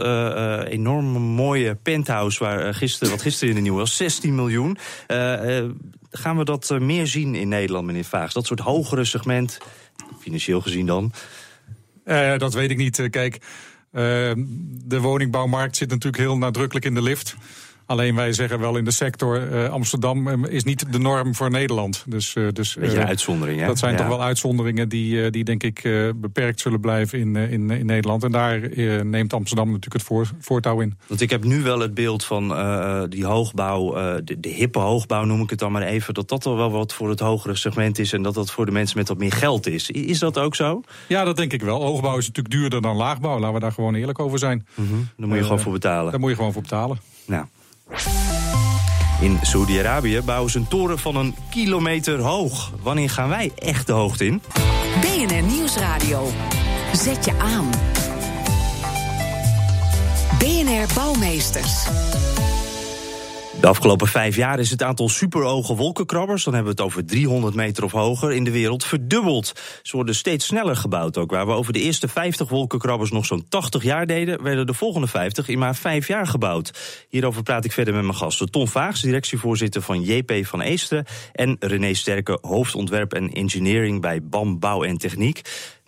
enorm 0.68 1.06
mooie 1.22 1.76
penthouse 1.76 2.44
waar 2.44 2.74
gisteren, 2.74 3.10
wat 3.14 3.22
gisteren 3.22 3.50
in 3.50 3.56
de 3.56 3.62
nieuw 3.62 3.76
was, 3.76 3.98
16 3.98 4.36
miljoen. 4.36 4.78
Gaan 6.12 6.38
we 6.38 6.44
dat 6.44 6.80
meer 6.80 7.08
zien 7.08 7.36
in 7.36 7.48
Nederland, 7.48 7.86
meneer 7.86 8.04
Vaags? 8.04 8.34
Dat 8.34 8.46
soort 8.46 8.60
hogere 8.60 9.06
segment, 9.06 9.58
financieel 10.20 10.62
gezien 10.62 10.86
dan? 10.86 11.14
Uh, 12.06 12.38
dat 12.38 12.54
weet 12.54 12.72
ik 12.72 12.78
niet. 12.78 13.08
Kijk, 13.10 13.42
de 13.92 15.00
woningbouwmarkt 15.00 15.76
zit 15.76 15.90
natuurlijk 15.90 16.24
heel 16.24 16.38
nadrukkelijk 16.38 16.86
in 16.86 16.94
de 16.94 17.02
lift. 17.02 17.36
Alleen 17.92 18.16
wij 18.16 18.34
zeggen 18.34 18.60
wel 18.60 18.78
in 18.78 18.84
de 18.84 18.92
sector, 18.92 19.70
Amsterdam 19.70 20.46
is 20.46 20.64
niet 20.64 20.92
de 20.92 21.00
norm 21.00 21.36
voor 21.36 21.50
Nederland. 21.50 22.04
Dus, 22.08 22.36
dus, 22.54 22.76
Beetje 22.76 23.06
uitzondering, 23.06 23.60
hè? 23.60 23.66
Dat 23.68 23.80
zijn 23.80 23.96
toch 23.96 24.08
wel 24.08 24.24
uitzonderingen 24.24 24.90
die, 24.90 25.30
die 25.30 25.44
denk 25.44 25.64
ik 25.64 25.82
beperkt 26.16 26.60
zullen 26.60 26.80
blijven 26.80 27.20
in, 27.20 27.36
in, 27.36 27.70
in 27.70 27.86
Nederland. 27.86 28.24
En 28.24 28.32
daar 28.32 28.60
neemt 29.06 29.34
Amsterdam 29.34 29.66
natuurlijk 29.66 29.94
het 29.94 30.04
voor, 30.04 30.30
voortouw 30.40 30.80
in. 30.80 30.98
Want 31.08 31.22
ik 31.22 31.30
heb 31.30 31.44
nu 31.44 31.62
wel 31.62 31.80
het 31.80 31.94
beeld 31.94 32.26
van 32.26 32.48
die 33.10 33.26
hoogbouw, 33.26 33.94
de, 34.24 34.40
de 34.40 34.50
hippe 34.50 34.80
hoogbouw 34.80 35.24
noem 35.24 35.42
ik 35.42 35.50
het 35.50 35.60
dan 35.60 35.72
maar 35.72 35.82
even... 35.82 36.14
dat 36.14 36.30
dat 36.30 36.44
wel 36.44 36.72
wat 36.72 36.94
voor 36.94 37.10
het 37.10 37.20
hogere 37.20 37.56
segment 37.56 38.00
is 38.00 38.14
en 38.14 38.22
dat 38.22 38.34
dat 38.34 38.52
voor 38.52 38.66
de 38.66 38.72
mensen 38.72 38.98
met 38.98 39.08
wat 39.08 39.18
meer 39.18 39.32
geld 39.32 39.68
is. 39.68 39.90
Is 39.90 40.20
dat 40.20 40.38
ook 40.38 40.56
zo? 40.56 40.82
Ja, 41.08 41.24
dat 41.24 41.38
denk 41.38 41.54
ik 41.54 41.62
wel. 41.62 41.82
Hoogbouw 41.82 42.18
is 42.18 42.28
natuurlijk 42.28 42.56
duurder 42.56 42.82
dan 42.82 42.96
laagbouw. 42.96 43.40
Laten 43.40 43.54
we 43.54 43.60
daar 43.60 43.72
gewoon 43.72 43.96
eerlijk 43.96 44.20
over 44.20 44.40
zijn. 44.40 44.68
Mm 44.76 44.88
-hmm. 44.88 45.10
Daar 45.18 45.28
moet 45.28 45.38
je 45.38 45.44
gewoon 45.44 45.60
voor 45.60 45.74
betalen. 45.74 46.12
Daar 46.12 46.20
moet 46.20 46.30
je 46.30 46.36
gewoon 46.36 46.54
voor 46.54 46.62
betalen. 46.62 47.00
Nou. 47.26 47.46
In 49.22 49.40
Saudi-Arabië 49.42 50.22
bouwen 50.26 50.52
ze 50.52 50.58
een 50.58 50.68
toren 50.68 51.00
van 51.00 51.16
een 51.16 51.36
kilometer 51.50 52.20
hoog. 52.20 52.72
Wanneer 52.82 53.10
gaan 53.10 53.30
wij 53.30 53.52
echt 53.56 53.88
de 53.88 53.94
hoogte 53.94 54.26
in? 54.26 54.42
BNR 55.02 55.44
Nieuwsradio. 55.44 56.30
Zet 56.94 57.26
je 57.26 57.34
aan. 57.40 57.70
BNR 60.40 60.94
Bouwmeesters. 60.94 61.88
De 63.62 63.68
afgelopen 63.68 64.08
vijf 64.08 64.36
jaar 64.36 64.60
is 64.60 64.70
het 64.70 64.84
aantal 64.84 65.10
superhoge 65.10 65.76
wolkenkrabbers, 65.76 66.44
dan 66.44 66.54
hebben 66.54 66.76
we 66.76 66.82
het 66.82 66.90
over 66.90 67.06
300 67.06 67.56
meter 67.56 67.84
of 67.84 67.92
hoger, 67.92 68.32
in 68.32 68.44
de 68.44 68.52
wereld 68.52 68.86
verdubbeld. 68.86 69.54
Ze 69.82 69.96
worden 69.96 70.16
steeds 70.16 70.46
sneller 70.46 70.76
gebouwd 70.76 71.18
ook. 71.18 71.32
Waar 71.32 71.46
we 71.46 71.52
over 71.52 71.74
de 71.74 71.80
eerste 71.80 72.08
50 72.08 72.50
wolkenkrabbers 72.50 73.12
nog 73.12 73.26
zo'n 73.26 73.46
80 73.50 73.84
jaar 73.84 74.06
deden, 74.06 74.44
werden 74.44 74.68
de 74.68 74.74
volgende 74.74 75.08
50 75.08 75.48
in 75.48 75.60
maar 75.60 75.76
vijf 75.76 76.08
jaar 76.08 76.28
gebouwd. 76.28 76.72
Hierover 77.10 77.44
praat 77.44 77.66
ik 77.66 77.72
verder 77.72 77.94
met 77.94 78.04
mijn 78.04 78.16
gasten. 78.16 78.52
Ton 78.52 78.68
Vaags, 78.68 79.02
directievoorzitter 79.02 79.82
van 79.82 80.02
JP 80.02 80.46
van 80.46 80.62
Eesteren. 80.62 81.06
En 81.34 81.56
René 81.60 81.94
Sterke, 81.94 82.38
hoofdontwerp 82.42 83.14
en 83.14 83.30
engineering 83.30 84.02
bij 84.02 84.24
BAM 84.24 84.60
Bouw 84.60 84.84
en 84.84 84.98
Techniek. 84.98 85.42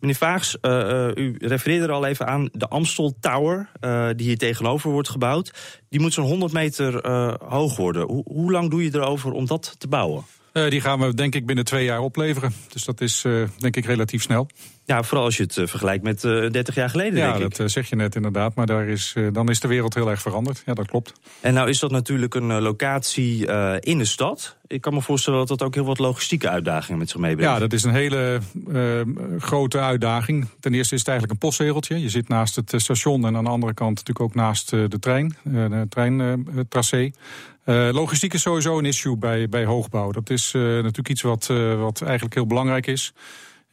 Meneer 0.04 0.18
Vaags, 0.18 0.58
uh, 0.62 0.72
uh, 0.72 1.08
u 1.16 1.36
refereerde 1.40 1.86
er 1.86 1.92
al 1.92 2.06
even 2.06 2.28
aan 2.28 2.50
de 2.52 2.68
Amstel 2.68 3.14
Tower, 3.20 3.70
uh, 3.82 4.10
die 4.16 4.28
hier 4.28 4.38
tegenover 4.38 4.92
wordt 4.92 5.10
gebouwd. 5.10 5.54
Die 5.90 6.00
moet 6.00 6.14
zo'n 6.14 6.26
100 6.26 6.54
meter 6.54 7.08
hoog 7.48 7.76
worden. 7.76 8.08
Ho 8.08 8.24
hoe 8.26 8.52
lang 8.52 8.70
doe 8.70 8.84
je 8.84 8.90
erover 8.94 9.32
om 9.32 9.46
dat 9.46 9.76
te 9.78 9.88
bouwen? 9.88 10.24
die 10.54 10.82
gaan 10.82 11.00
we 11.00 11.14
denk 11.14 11.36
ik 11.36 11.46
binnen 11.46 11.66
twee 11.66 11.86
jaar 11.86 12.00
opleveren. 12.00 12.54
Dus 12.70 12.84
dat 12.84 13.02
is 13.02 13.22
denk 13.58 13.76
ik 13.76 13.86
relatief 13.86 14.22
snel. 14.22 14.48
Ja, 14.86 15.04
vooral 15.04 15.26
als 15.26 15.38
je 15.38 15.44
het 15.44 15.54
vergelijkt 15.54 16.04
met 16.04 16.22
30 16.22 16.76
jaar 16.76 16.90
geleden, 16.90 17.20
ja, 17.20 17.32
denk 17.32 17.52
ik. 17.52 17.58
dat 17.58 17.72
zeg 17.72 17.90
je 17.90 17.96
net 17.96 18.16
inderdaad. 18.16 18.56
Maar 18.56 18.66
daar 18.66 18.88
is, 18.88 19.16
dan 19.32 19.50
is 19.50 19.60
de 19.60 19.68
wereld 19.68 19.94
heel 19.94 20.10
erg 20.10 20.22
veranderd. 20.22 20.64
Ja, 20.66 20.74
dat 20.74 20.88
klopt. 20.88 21.14
En 21.40 21.54
nou 21.54 21.70
is 21.70 21.80
dat 21.80 21.92
natuurlijk 21.92 22.34
een 22.34 22.62
locatie 22.62 23.46
in 23.80 23.98
de 23.98 24.06
stad. 24.06 24.58
Ik 24.68 24.82
kan 24.82 24.94
me 24.94 25.02
voorstellen 25.02 25.40
dat 25.40 25.48
dat 25.48 25.62
ook 25.62 25.74
heel 25.74 25.86
wat 25.86 26.00
logistieke 26.00 26.50
uitdagingen 26.50 27.00
met 27.00 27.10
zich 27.10 27.20
meebrengt. 27.20 27.54
Ja, 27.54 27.60
dat 27.60 27.74
is 27.74 27.84
een 27.84 27.94
hele 27.94 28.40
uh, 28.68 29.02
grote 29.40 29.80
uitdaging. 29.80 30.48
Ten 30.60 30.74
eerste 30.74 30.94
is 30.94 31.00
het 31.00 31.10
eigenlijk 31.10 31.42
een 31.42 31.48
postzegeltje. 31.48 32.02
Je 32.02 32.10
zit 32.10 32.28
naast 32.28 32.56
het 32.56 32.74
station 32.76 33.26
en 33.26 33.36
aan 33.36 33.44
de 33.44 33.50
andere 33.50 33.74
kant 33.74 33.90
natuurlijk 33.90 34.26
ook 34.26 34.36
naast 34.36 34.74
uh, 34.74 34.90
de 34.90 35.00
trein, 35.00 35.36
uh, 35.44 35.70
de 35.70 35.86
treintracé. 35.90 37.12
logistiek 37.92 38.34
is 38.34 38.42
sowieso 38.42 38.78
een 38.78 38.86
issue 38.86 39.18
bij, 39.18 39.50
bij 39.50 39.66
hoogbouw. 39.66 40.12
Dat 40.12 40.30
is 40.30 40.52
natuurlijk 40.54 41.10
iets 41.10 41.22
wat, 41.22 41.48
wat 41.78 42.02
eigenlijk 42.02 42.34
heel 42.34 42.48
belangrijk 42.48 42.88
is. 42.88 43.14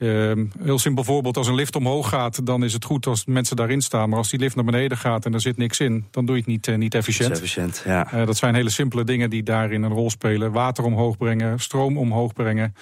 Uh, 0.00 0.33
heel 0.62 0.78
simpel 0.78 1.04
voorbeeld, 1.04 1.37
als 1.37 1.47
een 1.47 1.54
lift 1.54 1.76
omhoog 1.76 2.09
gaat, 2.09 2.47
dan 2.47 2.64
is 2.64 2.73
het 2.73 2.85
goed 2.85 3.07
als 3.07 3.25
mensen 3.25 3.57
daarin 3.57 3.80
staan. 3.80 4.09
Maar 4.09 4.19
als 4.19 4.30
die 4.30 4.38
lift 4.38 4.54
naar 4.54 4.64
beneden 4.64 4.99
gaat 4.99 5.25
en 5.25 5.35
er 5.35 5.40
zit 5.40 5.57
niks 5.57 5.80
in, 5.80 6.07
dan 6.11 6.26
doe 6.26 6.35
je 6.35 6.40
het 6.40 6.50
niet, 6.50 6.66
uh, 6.66 6.76
niet 6.76 6.95
efficiënt. 6.95 7.30
efficiënt 7.30 7.83
ja. 7.85 8.14
uh, 8.14 8.26
dat 8.26 8.37
zijn 8.37 8.54
hele 8.54 8.71
simpele 8.71 9.04
dingen 9.04 9.30
die 9.30 9.42
daarin 9.42 9.83
een 9.83 9.92
rol 9.92 10.11
spelen. 10.11 10.52
Water 10.52 10.85
omhoog 10.85 11.16
brengen, 11.16 11.59
stroom 11.59 11.99
omhoog 11.99 12.33
brengen. 12.33 12.75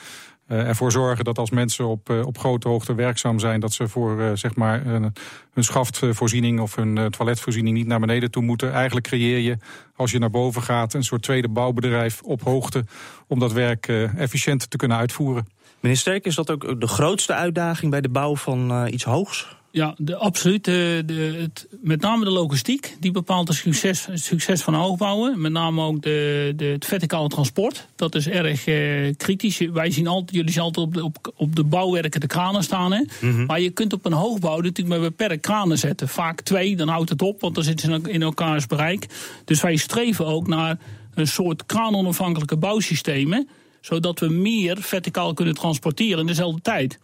Uh, 0.48 0.68
ervoor 0.68 0.92
zorgen 0.92 1.25
dat 1.25 1.38
als 1.38 1.50
mensen 1.50 1.87
op, 1.87 2.10
op 2.10 2.38
grote 2.38 2.68
hoogte 2.68 2.94
werkzaam 2.94 3.38
zijn, 3.38 3.60
dat 3.60 3.72
ze 3.72 3.88
voor 3.88 4.37
zeg 4.37 4.54
maar 4.54 4.84
hun 4.84 5.64
schaftvoorziening 5.64 6.60
of 6.60 6.75
hun 6.75 7.10
toiletvoorziening 7.10 7.76
niet 7.76 7.87
naar 7.87 8.00
beneden 8.00 8.30
toe 8.30 8.42
moeten. 8.42 8.72
Eigenlijk 8.72 9.06
creëer 9.06 9.38
je, 9.38 9.56
als 9.96 10.10
je 10.10 10.18
naar 10.18 10.30
boven 10.30 10.62
gaat, 10.62 10.94
een 10.94 11.04
soort 11.04 11.22
tweede 11.22 11.48
bouwbedrijf 11.48 12.22
op 12.22 12.42
hoogte 12.42 12.84
om 13.26 13.38
dat 13.38 13.52
werk 13.52 13.88
efficiënt 14.16 14.70
te 14.70 14.76
kunnen 14.76 14.96
uitvoeren. 14.96 15.46
Meneer 15.80 15.99
Sterk, 15.99 16.25
is 16.25 16.35
dat 16.35 16.50
ook 16.50 16.80
de 16.80 16.87
grootste 16.87 17.32
uitdaging 17.32 17.90
bij 17.90 18.00
de 18.00 18.08
bouw 18.08 18.37
van 18.37 18.73
uh, 18.73 18.92
iets 18.92 19.04
hoogs? 19.04 19.56
Ja, 19.70 19.94
de, 19.99 20.16
absoluut. 20.16 20.64
De, 20.64 21.02
de, 21.06 21.38
het, 21.40 21.68
met 21.80 22.00
name 22.00 22.25
de 22.25 22.30
logistiek, 22.30 22.97
die 23.00 23.11
bepaalt 23.11 23.49
het 23.49 23.56
succes, 23.56 24.06
het 24.06 24.20
succes 24.20 24.62
van 24.62 24.75
hoogbouwen. 24.75 25.40
Met 25.40 25.52
name 25.52 25.82
ook 25.82 26.02
de, 26.02 26.52
de, 26.56 26.64
het 26.64 26.85
verticale 26.85 27.28
transport. 27.28 27.88
Dat 27.97 28.14
is 28.14 28.28
erg 28.28 28.66
uh, 28.66 29.14
kritisch. 29.16 29.58
Wij 29.58 29.90
zien 29.90 30.06
altijd, 30.06 30.37
jullie 30.37 30.52
zien 30.52 30.62
altijd 30.62 30.87
op 30.87 30.94
de, 30.94 31.04
op, 31.04 31.32
op 31.37 31.56
de 31.56 31.64
bouwwerken 31.64 32.20
de 32.20 32.26
kranen 32.26 32.62
staan. 32.62 32.92
Hè? 32.92 32.99
Mm 32.99 33.30
-hmm. 33.30 33.47
Maar 33.47 33.61
je 33.61 33.70
kunt 33.70 33.92
op 33.92 34.06
een 34.06 34.12
hoogbouw 34.12 34.56
natuurlijk 34.56 34.88
maar 34.88 35.11
beperkt 35.11 35.42
kranen 35.42 35.78
zetten. 35.78 36.08
Vaak 36.08 36.40
twee, 36.40 36.76
dan 36.76 36.88
houdt 36.88 37.11
het 37.11 37.23
op, 37.23 37.40
want 37.40 37.54
dan 37.54 37.64
zitten 37.64 38.02
ze 38.02 38.11
in 38.11 38.23
elkaars 38.23 38.66
bereik. 38.66 39.06
Dus 39.44 39.62
wij 39.62 39.76
streven 39.76 40.26
ook 40.26 40.47
naar 40.47 40.78
een 41.14 41.28
soort 41.28 41.66
kraanonafhankelijke 41.66 42.56
bouwsystemen 42.56 43.49
zodat 43.88 44.21
we 44.21 44.28
meer 44.28 44.76
verticaal 44.83 45.35
kunnen 45.35 45.54
transporteren 45.54 46.18
in 46.18 46.26
dezelfde 46.26 46.61
tijd. 46.61 46.99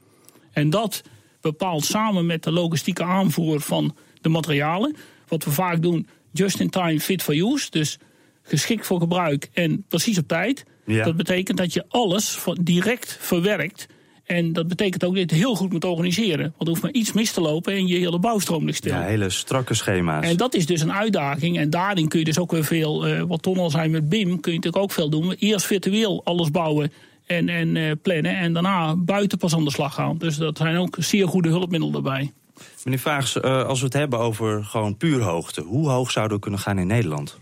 En 0.53 0.71
dat 0.71 1.03
bepaalt 1.41 1.85
samen 1.85 2.27
met 2.27 2.43
de 2.43 2.51
logistieke 2.51 3.05
aanvoer 3.05 3.61
van 3.61 3.97
de 4.21 4.29
materialen, 4.29 4.97
wat 5.29 5.45
we 5.45 5.51
vaak 5.51 5.83
doen, 5.83 6.09
just 6.33 6.61
in 6.61 6.71
time, 6.71 7.01
fit 7.01 7.23
for 7.23 7.35
use. 7.35 7.71
Dus 7.71 7.99
geschikt 8.43 8.87
voor 8.87 9.01
gebruik 9.01 9.49
en 9.53 9.85
precies 9.89 10.19
op 10.19 10.29
tijd. 10.29 10.65
Ja. 10.87 11.05
Dat 11.05 11.17
betekent 11.17 11.59
dat 11.59 11.73
je 11.73 11.85
alles 11.89 12.45
direct 12.61 13.17
verwerkt. 13.21 13.87
En 14.25 14.53
dat 14.53 14.69
betekent 14.69 15.05
ook 15.05 15.11
dat 15.11 15.19
je 15.19 15.35
het 15.35 15.45
heel 15.45 15.55
goed 15.55 15.73
moet 15.73 15.85
organiseren. 15.85 16.43
Want 16.43 16.61
er 16.61 16.69
hoeft 16.69 16.83
maar 16.83 16.93
iets 16.93 17.13
mis 17.13 17.33
te 17.33 17.41
lopen 17.41 17.73
en 17.73 17.87
je 17.87 17.97
hele 17.97 18.19
bouwstroom 18.19 18.65
ligt 18.65 18.79
stil. 18.79 18.93
Ja, 18.93 19.03
hele 19.03 19.31
strakke 19.31 19.75
schema's. 19.75 20.27
En 20.27 20.37
dat 20.37 20.55
is 20.55 20.67
dus 20.67 20.81
een 20.81 20.93
uitdaging. 20.93 21.59
En 21.59 21.71
daarin 21.71 22.09
kun 22.09 22.19
je 22.19 22.25
dus 22.25 22.39
ook 22.39 22.51
weer 22.51 22.65
veel, 22.65 23.09
uh, 23.09 23.23
wat 23.23 23.43
Ton 23.43 23.59
al 23.59 23.71
zei 23.71 23.89
met 23.89 24.09
BIM, 24.09 24.41
kun 24.41 24.53
je 24.53 24.59
natuurlijk 24.59 24.83
ook 24.83 24.93
veel 24.93 25.11
doen. 25.11 25.33
Eerst 25.39 25.67
virtueel 25.67 26.21
alles 26.25 26.51
bouwen 26.51 26.93
en, 27.27 27.49
en 27.49 27.75
uh, 27.75 27.93
plannen. 28.03 28.37
En 28.37 28.53
daarna 28.53 28.97
buiten 28.97 29.39
pas 29.39 29.55
aan 29.55 29.65
de 29.65 29.71
slag 29.71 29.95
gaan. 29.95 30.19
Dus 30.19 30.37
dat 30.37 30.57
zijn 30.57 30.77
ook 30.77 30.97
zeer 30.99 31.29
goede 31.29 31.49
hulpmiddelen 31.49 31.95
erbij. 31.95 32.33
Meneer 32.85 33.01
Vaags, 33.01 33.37
uh, 33.37 33.65
als 33.65 33.79
we 33.79 33.85
het 33.85 33.95
hebben 33.95 34.19
over 34.19 34.65
gewoon 34.65 34.97
puur 34.97 35.23
hoogte. 35.23 35.61
Hoe 35.61 35.89
hoog 35.89 36.11
zouden 36.11 36.37
we 36.37 36.43
kunnen 36.43 36.61
gaan 36.61 36.79
in 36.79 36.87
Nederland? 36.87 37.39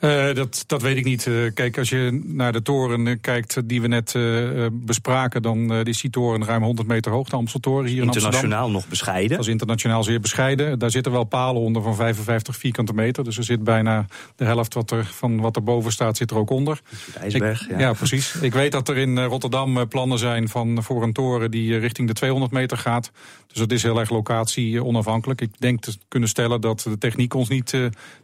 Uh, 0.00 0.34
dat, 0.34 0.64
dat 0.66 0.82
weet 0.82 0.96
ik 0.96 1.04
niet. 1.04 1.26
Uh, 1.26 1.50
kijk, 1.54 1.78
als 1.78 1.88
je 1.88 2.22
naar 2.24 2.52
de 2.52 2.62
toren 2.62 3.20
kijkt 3.20 3.68
die 3.68 3.80
we 3.80 3.88
net 3.88 4.14
uh, 4.14 4.66
bespraken, 4.72 5.42
dan 5.42 5.72
is 5.86 6.00
die 6.00 6.10
toren 6.10 6.44
ruim 6.44 6.62
100 6.62 6.88
meter 6.88 7.12
hoog, 7.12 7.28
de 7.28 7.36
Amsteltoren 7.36 7.86
hier 7.86 8.00
in 8.00 8.02
Amsterdam. 8.02 8.32
Internationaal 8.32 8.70
nog 8.70 8.88
bescheiden. 8.88 9.36
Dat 9.36 9.46
is 9.46 9.52
internationaal 9.52 10.02
zeer 10.02 10.20
bescheiden. 10.20 10.78
Daar 10.78 10.90
zitten 10.90 11.12
wel 11.12 11.24
palen 11.24 11.62
onder 11.62 11.82
van 11.82 11.94
55 11.94 12.56
vierkante 12.56 12.92
meter. 12.92 13.24
Dus 13.24 13.36
er 13.36 13.44
zit 13.44 13.64
bijna 13.64 14.06
de 14.36 14.44
helft 14.44 14.74
wat 14.74 14.90
er, 14.90 15.04
van 15.04 15.40
wat 15.40 15.56
er 15.56 15.62
boven 15.62 15.92
staat, 15.92 16.16
zit 16.16 16.30
er 16.30 16.36
ook 16.36 16.50
onder. 16.50 16.80
De 17.12 17.18
ijsberg, 17.18 17.62
ik, 17.62 17.70
ja. 17.70 17.78
ja. 17.78 17.92
precies. 17.92 18.34
Ik 18.34 18.52
weet 18.52 18.72
dat 18.72 18.88
er 18.88 18.96
in 18.96 19.24
Rotterdam 19.24 19.88
plannen 19.88 20.18
zijn 20.18 20.48
van, 20.48 20.82
voor 20.82 21.02
een 21.02 21.12
toren 21.12 21.50
die 21.50 21.78
richting 21.78 22.08
de 22.08 22.14
200 22.14 22.52
meter 22.52 22.76
gaat. 22.76 23.10
Dus 23.46 23.58
dat 23.58 23.72
is 23.72 23.82
heel 23.82 23.98
erg 23.98 24.10
locatie 24.10 24.84
onafhankelijk. 24.84 25.40
Ik 25.40 25.52
denk 25.58 25.80
te 25.80 25.96
kunnen 26.08 26.28
stellen 26.28 26.60
dat 26.60 26.80
de 26.80 26.98
techniek 26.98 27.34
ons 27.34 27.48
niet, 27.48 27.74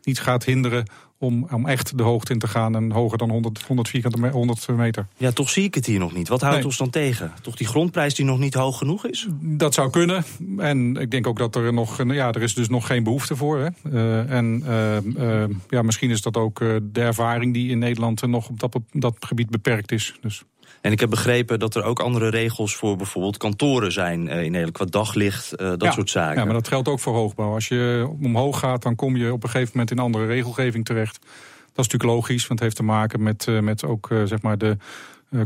niet 0.02 0.20
gaat 0.20 0.44
hinderen 0.44 0.84
om, 1.18 1.46
om 1.50 1.66
echt 1.66 1.98
de 1.98 2.02
hoogte 2.02 2.32
in 2.32 2.38
te 2.38 2.48
gaan 2.48 2.76
en 2.76 2.90
hoger 2.90 3.18
dan 3.18 3.30
100, 3.30 3.62
100 3.62 3.88
vierkante 3.88 4.28
100 4.28 4.68
meter. 4.68 5.06
Ja, 5.16 5.30
toch 5.30 5.50
zie 5.50 5.64
ik 5.64 5.74
het 5.74 5.86
hier 5.86 5.98
nog 5.98 6.12
niet. 6.12 6.28
Wat 6.28 6.40
houdt 6.40 6.56
nee. 6.56 6.66
ons 6.66 6.76
dan 6.76 6.90
tegen? 6.90 7.32
Toch 7.42 7.56
die 7.56 7.66
grondprijs 7.66 8.14
die 8.14 8.24
nog 8.24 8.38
niet 8.38 8.54
hoog 8.54 8.78
genoeg 8.78 9.06
is? 9.06 9.26
Dat 9.40 9.74
zou 9.74 9.90
kunnen. 9.90 10.24
En 10.58 10.96
ik 10.96 11.10
denk 11.10 11.26
ook 11.26 11.38
dat 11.38 11.56
er 11.56 11.72
nog, 11.72 12.04
ja, 12.04 12.32
er 12.32 12.42
is 12.42 12.54
dus 12.54 12.68
nog 12.68 12.86
geen 12.86 13.02
behoefte 13.02 13.36
voor. 13.36 13.58
Hè. 13.58 13.68
Uh, 13.92 14.30
en 14.30 14.62
uh, 14.66 14.96
uh, 15.02 15.44
ja, 15.68 15.82
misschien 15.82 16.10
is 16.10 16.22
dat 16.22 16.36
ook 16.36 16.58
de 16.82 17.00
ervaring 17.00 17.52
die 17.52 17.70
in 17.70 17.78
Nederland 17.78 18.26
nog 18.26 18.48
op 18.48 18.60
dat, 18.60 18.74
op 18.74 18.84
dat 18.92 19.16
gebied 19.20 19.50
beperkt 19.50 19.92
is. 19.92 20.14
Dus. 20.20 20.44
En 20.86 20.92
ik 20.92 21.00
heb 21.00 21.10
begrepen 21.10 21.58
dat 21.58 21.74
er 21.74 21.84
ook 21.84 22.00
andere 22.00 22.28
regels 22.28 22.74
voor 22.74 22.96
bijvoorbeeld 22.96 23.36
kantoren 23.36 23.92
zijn 23.92 24.26
uh, 24.26 24.42
in 24.42 24.50
Nederland, 24.50 24.72
qua 24.72 24.84
daglicht, 24.84 25.52
uh, 25.52 25.68
dat 25.68 25.82
ja, 25.82 25.90
soort 25.90 26.10
zaken. 26.10 26.38
Ja, 26.38 26.44
maar 26.44 26.54
dat 26.54 26.68
geldt 26.68 26.88
ook 26.88 27.00
voor 27.00 27.14
hoogbouw. 27.14 27.52
Als 27.52 27.68
je 27.68 28.08
omhoog 28.22 28.58
gaat, 28.58 28.82
dan 28.82 28.94
kom 28.94 29.16
je 29.16 29.32
op 29.32 29.42
een 29.42 29.48
gegeven 29.48 29.70
moment 29.72 29.90
in 29.90 29.98
andere 29.98 30.26
regelgeving 30.26 30.84
terecht. 30.84 31.18
Dat 31.20 31.84
is 31.84 31.92
natuurlijk 31.92 32.10
logisch, 32.10 32.46
want 32.46 32.60
het 32.60 32.60
heeft 32.60 32.76
te 32.76 32.82
maken 32.82 33.22
met, 33.22 33.46
uh, 33.48 33.60
met 33.60 33.84
ook 33.84 34.08
zeg 34.24 34.42
maar 34.42 34.58
de, 34.58 34.76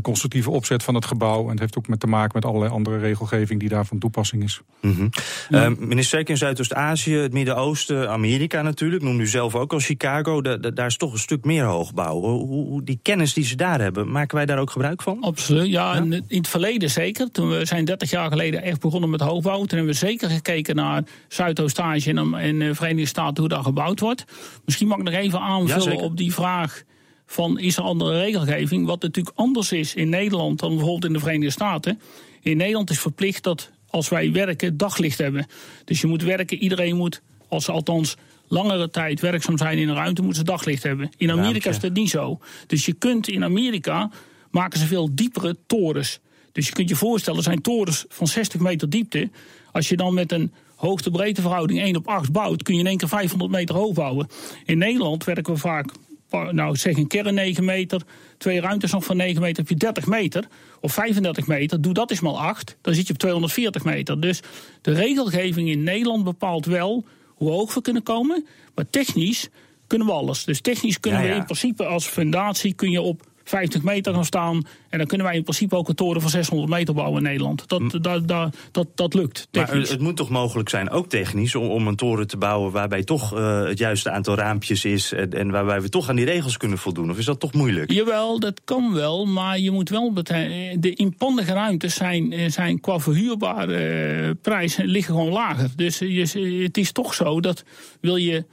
constructieve 0.01 0.49
opzet 0.49 0.83
van 0.83 0.95
het 0.95 1.05
gebouw. 1.05 1.43
En 1.43 1.49
het 1.49 1.59
heeft 1.59 1.77
ook 1.77 1.87
met 1.87 1.99
te 1.99 2.07
maken 2.07 2.31
met 2.33 2.45
allerlei 2.45 2.71
andere 2.71 2.97
regelgeving 2.97 3.59
die 3.59 3.69
daar 3.69 3.85
van 3.85 3.99
toepassing 3.99 4.43
is. 4.43 4.61
Mm 4.81 4.95
-hmm. 4.95 5.09
ja. 5.49 5.69
uh, 5.69 5.77
minister 5.77 6.29
in 6.29 6.37
Zuidoost-Azië, 6.37 7.15
het 7.15 7.33
Midden-Oosten, 7.33 8.09
Amerika 8.09 8.61
natuurlijk. 8.61 9.03
Noem 9.03 9.19
u 9.19 9.27
zelf 9.27 9.55
ook 9.55 9.73
al 9.73 9.79
Chicago. 9.79 10.41
Da 10.41 10.57
da 10.57 10.69
daar 10.69 10.85
is 10.85 10.97
toch 10.97 11.13
een 11.13 11.19
stuk 11.19 11.45
meer 11.45 11.63
hoogbouw. 11.63 12.19
Hoe, 12.19 12.47
hoe, 12.47 12.83
die 12.83 12.99
kennis 13.01 13.33
die 13.33 13.43
ze 13.43 13.55
daar 13.55 13.81
hebben, 13.81 14.11
maken 14.11 14.35
wij 14.35 14.45
daar 14.45 14.59
ook 14.59 14.71
gebruik 14.71 15.01
van? 15.01 15.21
Absoluut. 15.21 15.67
Ja, 15.67 15.93
ja? 15.93 16.01
In, 16.01 16.13
in 16.13 16.37
het 16.37 16.47
verleden 16.47 16.89
zeker. 16.89 17.31
Toen 17.31 17.49
we 17.49 17.65
zijn 17.65 17.85
30 17.85 18.09
jaar 18.09 18.29
geleden 18.29 18.61
echt 18.63 18.79
begonnen 18.79 19.09
met 19.09 19.21
hoogbouw. 19.21 19.57
Toen 19.57 19.77
hebben 19.77 19.93
we 19.93 19.93
zeker 19.93 20.29
gekeken 20.29 20.75
naar 20.75 21.03
Zuidoost-Azië 21.27 22.09
en, 22.09 22.33
en 22.33 22.59
de 22.59 22.75
Verenigde 22.75 23.05
Staten 23.05 23.39
hoe 23.39 23.49
daar 23.49 23.63
gebouwd 23.63 23.99
wordt. 23.99 24.25
Misschien 24.65 24.87
mag 24.87 24.97
ik 24.97 25.03
nog 25.03 25.13
even 25.13 25.39
aanvullen 25.39 25.97
op 25.97 26.17
die 26.17 26.33
vraag 26.33 26.83
van 27.31 27.59
is 27.59 27.77
er 27.77 27.83
andere 27.83 28.19
regelgeving? 28.19 28.85
Wat 28.85 29.01
natuurlijk 29.01 29.37
anders 29.37 29.71
is 29.71 29.95
in 29.95 30.09
Nederland 30.09 30.59
dan 30.59 30.69
bijvoorbeeld 30.69 31.05
in 31.05 31.13
de 31.13 31.19
Verenigde 31.19 31.49
Staten. 31.49 32.01
In 32.41 32.57
Nederland 32.57 32.89
is 32.89 32.99
verplicht 32.99 33.43
dat 33.43 33.71
als 33.89 34.09
wij 34.09 34.31
werken 34.31 34.77
daglicht 34.77 35.17
hebben. 35.17 35.45
Dus 35.85 36.01
je 36.01 36.07
moet 36.07 36.23
werken, 36.23 36.57
iedereen 36.57 36.95
moet, 36.95 37.21
als 37.47 37.65
ze 37.65 37.71
althans 37.71 38.15
langere 38.47 38.89
tijd 38.89 39.19
werkzaam 39.19 39.57
zijn 39.57 39.77
in 39.77 39.89
een 39.89 39.95
ruimte, 39.95 40.21
moeten 40.21 40.39
ze 40.39 40.51
daglicht 40.51 40.83
hebben. 40.83 41.09
In 41.17 41.31
Amerika 41.31 41.69
is 41.69 41.79
dat 41.79 41.93
niet 41.93 42.09
zo. 42.09 42.39
Dus 42.67 42.85
je 42.85 42.93
kunt 42.93 43.27
in 43.27 43.43
Amerika 43.43 44.11
maken 44.49 44.79
ze 44.79 44.85
veel 44.85 45.09
diepere 45.15 45.57
torens. 45.67 46.19
Dus 46.51 46.67
je 46.67 46.73
kunt 46.73 46.89
je 46.89 46.95
voorstellen, 46.95 47.39
er 47.39 47.45
zijn 47.45 47.61
torens 47.61 48.05
van 48.09 48.27
60 48.27 48.61
meter 48.61 48.89
diepte. 48.89 49.29
Als 49.71 49.89
je 49.89 49.95
dan 49.97 50.13
met 50.13 50.31
een 50.31 50.51
hoogte-breedte 50.75 51.41
1 51.67 51.95
op 51.95 52.07
8 52.07 52.31
bouwt, 52.31 52.63
kun 52.63 52.73
je 52.73 52.79
in 52.79 52.87
één 52.87 52.97
keer 52.97 53.07
500 53.07 53.51
meter 53.51 53.75
hoog 53.75 53.93
bouwen. 53.93 54.27
In 54.65 54.77
Nederland 54.77 55.23
werken 55.23 55.53
we 55.53 55.59
vaak, 55.59 55.91
nou 56.31 56.75
zeg 56.75 56.97
een 56.97 57.07
kern 57.07 57.33
9 57.33 57.65
meter, 57.65 58.01
twee 58.37 58.61
ruimtes 58.61 58.91
nog 58.91 59.03
van 59.03 59.17
9 59.17 59.41
meter, 59.41 59.57
heb 59.57 59.69
je 59.69 59.75
30 59.75 60.05
meter 60.05 60.47
of 60.79 60.93
35 60.93 61.47
meter. 61.47 61.81
Doe 61.81 61.93
dat 61.93 62.11
eens 62.11 62.19
maar 62.19 62.33
8, 62.33 62.77
dan 62.81 62.93
zit 62.93 63.07
je 63.07 63.13
op 63.13 63.19
240 63.19 63.83
meter. 63.83 64.21
Dus 64.21 64.41
de 64.81 64.91
regelgeving 64.91 65.69
in 65.69 65.83
Nederland 65.83 66.23
bepaalt 66.23 66.65
wel 66.65 67.05
hoe 67.27 67.49
hoog 67.49 67.73
we 67.73 67.81
kunnen 67.81 68.03
komen, 68.03 68.45
maar 68.75 68.85
technisch 68.89 69.49
kunnen 69.87 70.07
we 70.07 70.13
alles. 70.13 70.43
Dus 70.43 70.61
technisch 70.61 70.99
kunnen 70.99 71.19
ja, 71.19 71.25
ja. 71.25 71.31
we 71.31 71.39
in 71.39 71.45
principe 71.45 71.85
als 71.85 72.05
fundatie 72.05 72.73
kun 72.73 72.91
je 72.91 73.01
op 73.01 73.29
50 73.51 73.83
meter 73.83 74.13
gaan 74.13 74.25
staan. 74.25 74.63
En 74.89 74.97
dan 74.97 75.07
kunnen 75.07 75.27
wij 75.27 75.35
in 75.35 75.43
principe 75.43 75.75
ook 75.75 75.89
een 75.89 75.95
toren 75.95 76.21
van 76.21 76.29
600 76.29 76.69
meter 76.69 76.93
bouwen 76.93 77.17
in 77.17 77.23
Nederland. 77.23 77.67
Dat, 77.67 77.81
dat, 78.01 78.27
dat, 78.27 78.55
dat, 78.71 78.87
dat 78.95 79.13
lukt. 79.13 79.47
Technisch. 79.51 79.81
Maar 79.81 79.91
het 79.91 80.01
moet 80.01 80.17
toch 80.17 80.29
mogelijk 80.29 80.69
zijn, 80.69 80.89
ook 80.89 81.09
technisch, 81.09 81.55
om, 81.55 81.69
om 81.69 81.87
een 81.87 81.95
toren 81.95 82.27
te 82.27 82.37
bouwen 82.37 82.71
waarbij 82.71 83.03
toch 83.03 83.37
uh, 83.37 83.63
het 83.63 83.77
juiste 83.77 84.11
aantal 84.11 84.35
raampjes 84.35 84.85
is. 84.85 85.11
En, 85.11 85.33
en, 85.33 85.51
waarbij 85.51 85.81
we 85.81 85.89
toch 85.89 86.09
aan 86.09 86.15
die 86.15 86.25
regels 86.25 86.57
kunnen 86.57 86.77
voldoen? 86.77 87.09
Of 87.09 87.17
is 87.17 87.25
dat 87.25 87.39
toch 87.39 87.53
moeilijk? 87.53 87.91
Jawel, 87.91 88.39
dat 88.39 88.61
kan 88.63 88.93
wel. 88.93 89.25
Maar 89.25 89.59
je 89.59 89.71
moet 89.71 89.89
wel. 89.89 90.13
De 90.13 90.93
inpandige 90.95 91.53
ruimtes 91.53 91.95
zijn, 91.95 92.51
zijn 92.51 92.79
qua 92.79 92.99
verhuurbare 92.99 93.79
uh, 94.21 94.29
prijs 94.41 94.77
liggen 94.77 95.13
gewoon 95.13 95.31
lager. 95.31 95.69
Dus 95.75 95.99
je, 95.99 96.61
het 96.63 96.77
is 96.77 96.91
toch 96.91 97.13
zo 97.13 97.39
dat 97.39 97.63
wil 98.01 98.15
je 98.15 98.45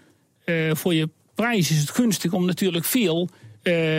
uh, 0.45 0.75
voor 0.75 0.95
je 0.95 1.09
prijs 1.35 1.71
is 1.71 1.79
het 1.79 1.91
gunstig 1.91 2.33
om 2.33 2.47
natuurlijk 2.47 2.85
veel 2.85 3.29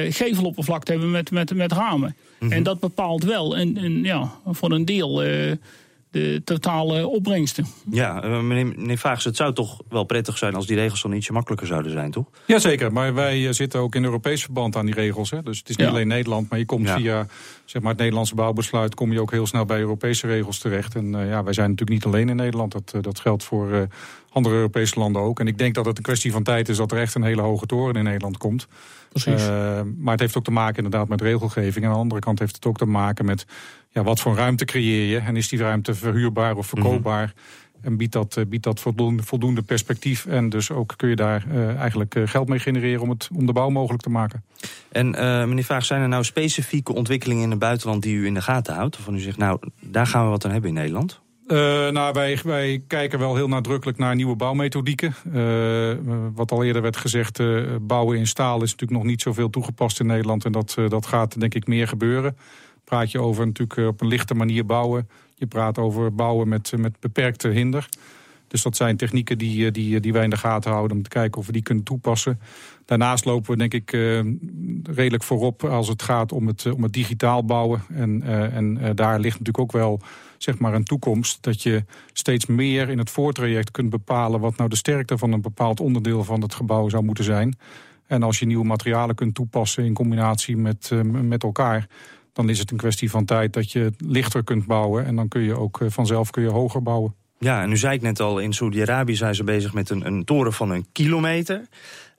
geveloppervlakte 0.09 0.91
hebben 0.91 1.11
met, 1.11 1.31
met, 1.31 1.55
met 1.55 1.71
ramen. 1.71 2.15
Mm 2.39 2.47
-hmm. 2.47 2.57
En 2.57 2.63
dat 2.63 2.79
bepaalt 2.79 3.23
wel 3.23 3.57
en, 3.57 3.77
en 3.77 4.03
ja, 4.03 4.31
voor 4.45 4.71
een 4.71 4.85
deel 4.85 5.25
uh, 5.25 5.51
de 6.11 6.41
totale 6.43 7.07
opbrengsten. 7.07 7.65
Ja, 7.91 8.23
uh, 8.23 8.41
meneer, 8.41 8.65
meneer 8.65 8.97
Vaags, 8.97 9.23
het 9.23 9.35
zou 9.35 9.53
toch 9.53 9.81
wel 9.89 10.03
prettig 10.03 10.37
zijn 10.37 10.55
als 10.55 10.67
die 10.67 10.75
regels 10.75 11.01
dan 11.01 11.11
ietsje 11.11 11.33
makkelijker 11.33 11.67
zouden 11.67 11.91
zijn, 11.91 12.11
toch? 12.11 12.25
Jazeker, 12.45 12.93
maar 12.93 13.13
wij 13.13 13.53
zitten 13.53 13.79
ook 13.79 13.95
in 13.95 14.03
Europees 14.03 14.43
verband 14.43 14.75
aan 14.75 14.85
die 14.85 14.95
regels. 14.95 15.29
Hè? 15.29 15.43
Dus 15.43 15.57
het 15.57 15.69
is 15.69 15.75
niet 15.75 15.85
ja. 15.85 15.91
alleen 15.93 16.07
Nederland, 16.07 16.49
maar 16.49 16.59
je 16.59 16.65
komt 16.65 16.87
ja. 16.87 16.95
via 16.95 17.27
zeg 17.65 17.81
maar, 17.81 17.91
het 17.91 17.99
Nederlandse 17.99 18.35
bouwbesluit... 18.35 18.95
kom 18.95 19.11
je 19.11 19.21
ook 19.21 19.31
heel 19.31 19.47
snel 19.47 19.65
bij 19.65 19.79
Europese 19.79 20.27
regels 20.27 20.59
terecht. 20.59 20.95
En 20.95 21.11
ja, 21.11 21.43
wij 21.43 21.53
zijn 21.53 21.69
natuurlijk 21.69 21.89
niet 21.89 22.05
alleen 22.05 22.29
in 22.29 22.35
Nederland. 22.35 22.71
Dat, 22.71 23.03
dat 23.03 23.19
geldt 23.19 23.43
voor 23.43 23.87
andere 24.31 24.55
Europese 24.55 24.99
landen 24.99 25.21
ook. 25.21 25.39
En 25.39 25.47
ik 25.47 25.57
denk 25.57 25.75
dat 25.75 25.85
het 25.85 25.97
een 25.97 26.03
kwestie 26.03 26.31
van 26.31 26.43
tijd 26.43 26.69
is 26.69 26.77
dat 26.77 26.91
er 26.91 26.97
echt 26.97 27.15
een 27.15 27.23
hele 27.23 27.41
hoge 27.41 27.65
toren 27.65 27.95
in 27.95 28.03
Nederland 28.03 28.37
komt. 28.37 28.67
Precies. 29.09 29.47
Uh, 29.47 29.81
maar 29.97 30.11
het 30.11 30.19
heeft 30.19 30.37
ook 30.37 30.43
te 30.43 30.51
maken 30.51 30.83
inderdaad 30.83 31.07
met 31.07 31.21
regelgeving. 31.21 31.85
En 31.85 31.89
aan 31.89 31.95
de 31.95 32.01
andere 32.01 32.21
kant 32.21 32.39
heeft 32.39 32.55
het 32.55 32.65
ook 32.65 32.77
te 32.77 32.85
maken 32.85 33.25
met 33.25 33.45
ja, 33.89 34.03
wat 34.03 34.19
voor 34.19 34.35
ruimte 34.35 34.65
creëer 34.65 35.09
je. 35.09 35.17
En 35.17 35.35
is 35.35 35.47
die 35.47 35.59
ruimte 35.59 35.95
verhuurbaar 35.95 36.55
of 36.55 36.67
verkoopbaar? 36.67 37.25
Mm 37.25 37.31
-hmm. 37.35 37.67
En 37.81 37.97
biedt 37.97 38.13
dat, 38.13 38.39
biedt 38.47 38.63
dat 38.63 38.79
voldoende, 38.79 39.23
voldoende, 39.23 39.61
perspectief. 39.61 40.25
En 40.25 40.49
dus 40.49 40.71
ook 40.71 40.93
kun 40.97 41.09
je 41.09 41.15
daar 41.15 41.45
uh, 41.51 41.75
eigenlijk 41.75 42.15
geld 42.25 42.47
mee 42.47 42.59
genereren 42.59 43.01
om, 43.01 43.09
het, 43.09 43.29
om 43.33 43.45
de 43.45 43.53
bouw 43.53 43.69
mogelijk 43.69 44.03
te 44.03 44.09
maken. 44.09 44.43
En 44.91 45.07
uh, 45.07 45.45
meneer 45.45 45.63
Vaag, 45.63 45.85
zijn 45.85 46.01
er 46.01 46.07
nou 46.07 46.23
specifieke 46.23 46.93
ontwikkelingen 46.93 47.43
in 47.43 47.49
het 47.49 47.59
buitenland 47.59 48.03
die 48.03 48.15
u 48.15 48.25
in 48.25 48.33
de 48.33 48.41
gaten 48.41 48.75
houdt? 48.75 48.97
Of 48.97 49.03
van 49.03 49.15
u 49.15 49.19
zegt, 49.19 49.37
nou, 49.37 49.59
daar 49.79 50.07
gaan 50.07 50.23
we 50.23 50.29
wat 50.29 50.45
aan 50.45 50.51
hebben 50.51 50.69
in 50.69 50.75
Nederland? 50.75 51.21
Uh, 51.51 51.57
nou, 51.89 52.13
wij, 52.13 52.39
wij 52.43 52.83
kijken 52.87 53.19
wel 53.19 53.35
heel 53.35 53.47
nadrukkelijk 53.47 53.97
naar 53.97 54.15
nieuwe 54.15 54.35
bouwmethodieken. 54.35 55.15
Uh, 55.33 55.93
wat 56.33 56.51
al 56.51 56.63
eerder 56.63 56.81
werd 56.81 56.97
gezegd, 56.97 57.39
uh, 57.39 57.75
bouwen 57.81 58.17
in 58.17 58.27
staal 58.27 58.55
is 58.55 58.71
natuurlijk 58.71 58.99
nog 58.99 59.09
niet 59.09 59.21
zoveel 59.21 59.49
toegepast 59.49 59.99
in 59.99 60.05
Nederland. 60.05 60.45
En 60.45 60.51
dat, 60.51 60.77
dat 60.87 61.05
gaat 61.05 61.39
denk 61.39 61.53
ik 61.53 61.67
meer 61.67 61.87
gebeuren. 61.87 62.37
Praat 62.83 63.11
je 63.11 63.19
over 63.19 63.45
natuurlijk 63.45 63.89
op 63.89 64.01
een 64.01 64.07
lichte 64.07 64.33
manier 64.33 64.65
bouwen. 64.65 65.09
Je 65.35 65.47
praat 65.47 65.77
over 65.77 66.15
bouwen 66.15 66.47
met, 66.47 66.73
met 66.77 66.99
beperkte 66.99 67.47
hinder. 67.47 67.89
Dus 68.49 68.61
dat 68.61 68.75
zijn 68.75 68.97
technieken 68.97 69.37
die, 69.37 69.71
die, 69.71 69.99
die 69.99 70.13
wij 70.13 70.23
in 70.23 70.29
de 70.29 70.37
gaten 70.37 70.71
houden 70.71 70.97
om 70.97 71.03
te 71.03 71.09
kijken 71.09 71.39
of 71.39 71.45
we 71.45 71.51
die 71.51 71.61
kunnen 71.61 71.83
toepassen. 71.83 72.39
Daarnaast 72.85 73.25
lopen 73.25 73.51
we 73.51 73.57
denk 73.57 73.73
ik 73.73 73.91
redelijk 74.83 75.23
voorop 75.23 75.63
als 75.63 75.87
het 75.87 76.01
gaat 76.01 76.31
om 76.31 76.47
het, 76.47 76.65
om 76.65 76.83
het 76.83 76.93
digitaal 76.93 77.45
bouwen. 77.45 77.81
En, 77.93 78.21
en 78.51 78.95
daar 78.95 79.19
ligt 79.19 79.39
natuurlijk 79.39 79.59
ook 79.59 79.71
wel 79.71 80.01
zeg 80.37 80.59
maar 80.59 80.73
een 80.73 80.83
toekomst 80.83 81.43
dat 81.43 81.61
je 81.61 81.83
steeds 82.13 82.45
meer 82.45 82.89
in 82.89 82.97
het 82.97 83.09
voortraject 83.09 83.71
kunt 83.71 83.89
bepalen 83.89 84.39
wat 84.39 84.57
nou 84.57 84.69
de 84.69 84.75
sterkte 84.75 85.17
van 85.17 85.31
een 85.31 85.41
bepaald 85.41 85.79
onderdeel 85.79 86.23
van 86.23 86.41
het 86.41 86.53
gebouw 86.53 86.89
zou 86.89 87.03
moeten 87.03 87.23
zijn. 87.23 87.57
En 88.07 88.23
als 88.23 88.39
je 88.39 88.45
nieuwe 88.45 88.65
materialen 88.65 89.15
kunt 89.15 89.35
toepassen 89.35 89.85
in 89.85 89.93
combinatie 89.93 90.57
met, 90.57 90.91
met 91.03 91.43
elkaar, 91.43 91.87
dan 92.33 92.49
is 92.49 92.59
het 92.59 92.71
een 92.71 92.77
kwestie 92.77 93.09
van 93.09 93.25
tijd 93.25 93.53
dat 93.53 93.71
je 93.71 93.93
lichter 93.97 94.43
kunt 94.43 94.65
bouwen 94.65 95.05
en 95.05 95.15
dan 95.15 95.27
kun 95.27 95.41
je 95.41 95.57
ook 95.57 95.79
vanzelf 95.87 96.29
kun 96.29 96.43
je 96.43 96.49
hoger 96.49 96.81
bouwen. 96.81 97.18
Ja, 97.39 97.61
en 97.61 97.69
nu 97.69 97.77
zei 97.77 97.95
ik 97.95 98.01
net 98.01 98.19
al, 98.19 98.39
in 98.39 98.53
Saudi-Arabië 98.53 99.15
zijn 99.15 99.35
ze 99.35 99.43
bezig 99.43 99.73
met 99.73 99.89
een, 99.89 100.05
een 100.05 100.25
toren 100.25 100.53
van 100.53 100.69
een 100.69 100.85
kilometer. 100.91 101.67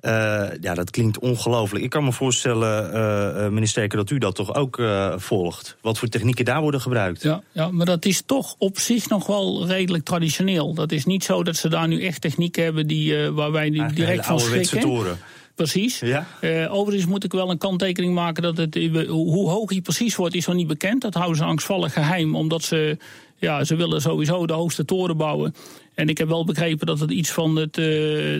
Uh, 0.00 0.46
ja, 0.60 0.74
dat 0.74 0.90
klinkt 0.90 1.18
ongelooflijk. 1.18 1.84
Ik 1.84 1.90
kan 1.90 2.04
me 2.04 2.12
voorstellen, 2.12 2.94
uh, 2.94 3.48
meneer 3.48 3.68
Sterker, 3.68 3.98
dat 3.98 4.10
u 4.10 4.18
dat 4.18 4.34
toch 4.34 4.54
ook 4.54 4.78
uh, 4.78 5.12
volgt. 5.16 5.76
Wat 5.80 5.98
voor 5.98 6.08
technieken 6.08 6.44
daar 6.44 6.60
worden 6.60 6.80
gebruikt. 6.80 7.22
Ja, 7.22 7.42
ja, 7.52 7.70
maar 7.70 7.86
dat 7.86 8.04
is 8.04 8.22
toch 8.26 8.54
op 8.58 8.78
zich 8.78 9.08
nog 9.08 9.26
wel 9.26 9.66
redelijk 9.66 10.04
traditioneel. 10.04 10.74
Dat 10.74 10.92
is 10.92 11.04
niet 11.04 11.24
zo 11.24 11.42
dat 11.42 11.56
ze 11.56 11.68
daar 11.68 11.88
nu 11.88 12.02
echt 12.02 12.20
technieken 12.20 12.64
hebben 12.64 12.86
die, 12.86 13.30
waar 13.30 13.52
wij 13.52 13.68
nu 13.70 13.86
direct 13.94 14.26
van 14.26 14.40
schrikken. 14.40 14.80
toren. 14.80 15.18
Precies. 15.54 15.98
Ja? 15.98 16.26
Uh, 16.40 16.74
overigens 16.74 17.10
moet 17.10 17.24
ik 17.24 17.32
wel 17.32 17.50
een 17.50 17.58
kanttekening 17.58 18.14
maken 18.14 18.42
dat 18.42 18.56
het, 18.56 18.74
hoe 19.08 19.50
hoog 19.50 19.70
hij 19.70 19.80
precies 19.80 20.16
wordt, 20.16 20.34
is 20.34 20.46
nog 20.46 20.56
niet 20.56 20.66
bekend. 20.66 21.00
Dat 21.00 21.14
houden 21.14 21.36
ze 21.36 21.44
angstvallig 21.44 21.92
geheim, 21.92 22.36
omdat 22.36 22.62
ze, 22.62 22.98
ja, 23.40 23.64
ze 23.64 23.76
willen 23.76 24.00
sowieso 24.00 24.46
de 24.46 24.52
hoogste 24.52 24.84
toren 24.84 25.16
bouwen. 25.16 25.54
En 25.94 26.08
ik 26.08 26.18
heb 26.18 26.28
wel 26.28 26.44
begrepen 26.44 26.86
dat 26.86 27.00
het 27.00 27.10
iets 27.10 27.30
van 27.30 27.56
het, 27.56 27.78
uh, 27.78 27.84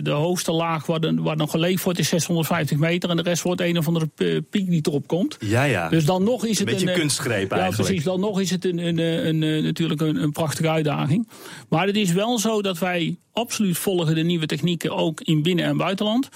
de 0.03 0.11
hoogste 0.11 0.51
laag 0.51 0.85
waar, 0.85 0.99
de, 0.99 1.13
waar 1.15 1.35
nog 1.35 1.51
geleefd 1.51 1.83
wordt 1.83 1.99
is 1.99 2.09
650 2.09 2.77
meter. 2.77 3.09
En 3.09 3.15
de 3.15 3.21
rest 3.21 3.43
wordt 3.43 3.61
een 3.61 3.77
of 3.77 3.87
andere 3.87 4.09
piek 4.49 4.69
die 4.69 4.81
erop 4.87 5.07
komt. 5.07 5.37
Ja, 5.39 5.63
ja. 5.63 5.89
Dus 5.89 6.05
dan 6.05 6.23
nog 6.23 6.45
is 6.45 6.59
het 6.59 6.67
een... 6.67 6.73
Beetje 6.73 6.93
kunstgreep 6.93 7.49
ja, 7.51 7.57
eigenlijk. 7.57 7.87
precies. 7.87 8.03
Dan 8.03 8.19
nog 8.19 8.39
is 8.39 8.49
het 8.49 8.65
een, 8.65 8.77
een, 8.77 8.97
een, 8.97 9.41
een 9.41 9.63
natuurlijk 9.63 10.01
een, 10.01 10.15
een, 10.15 10.31
prachtige 10.31 10.69
uitdaging. 10.69 11.27
Maar 11.69 11.87
het 11.87 11.95
is 11.95 12.11
wel 12.11 12.39
zo 12.39 12.61
dat 12.61 12.79
wij 12.79 13.15
absoluut 13.33 13.77
volgen 13.77 14.15
de 14.15 14.23
nieuwe 14.23 14.45
technieken 14.45 14.95
ook 14.95 15.21
in 15.21 15.41
binnen- 15.41 15.65
en 15.65 15.77
buitenland. 15.77 16.29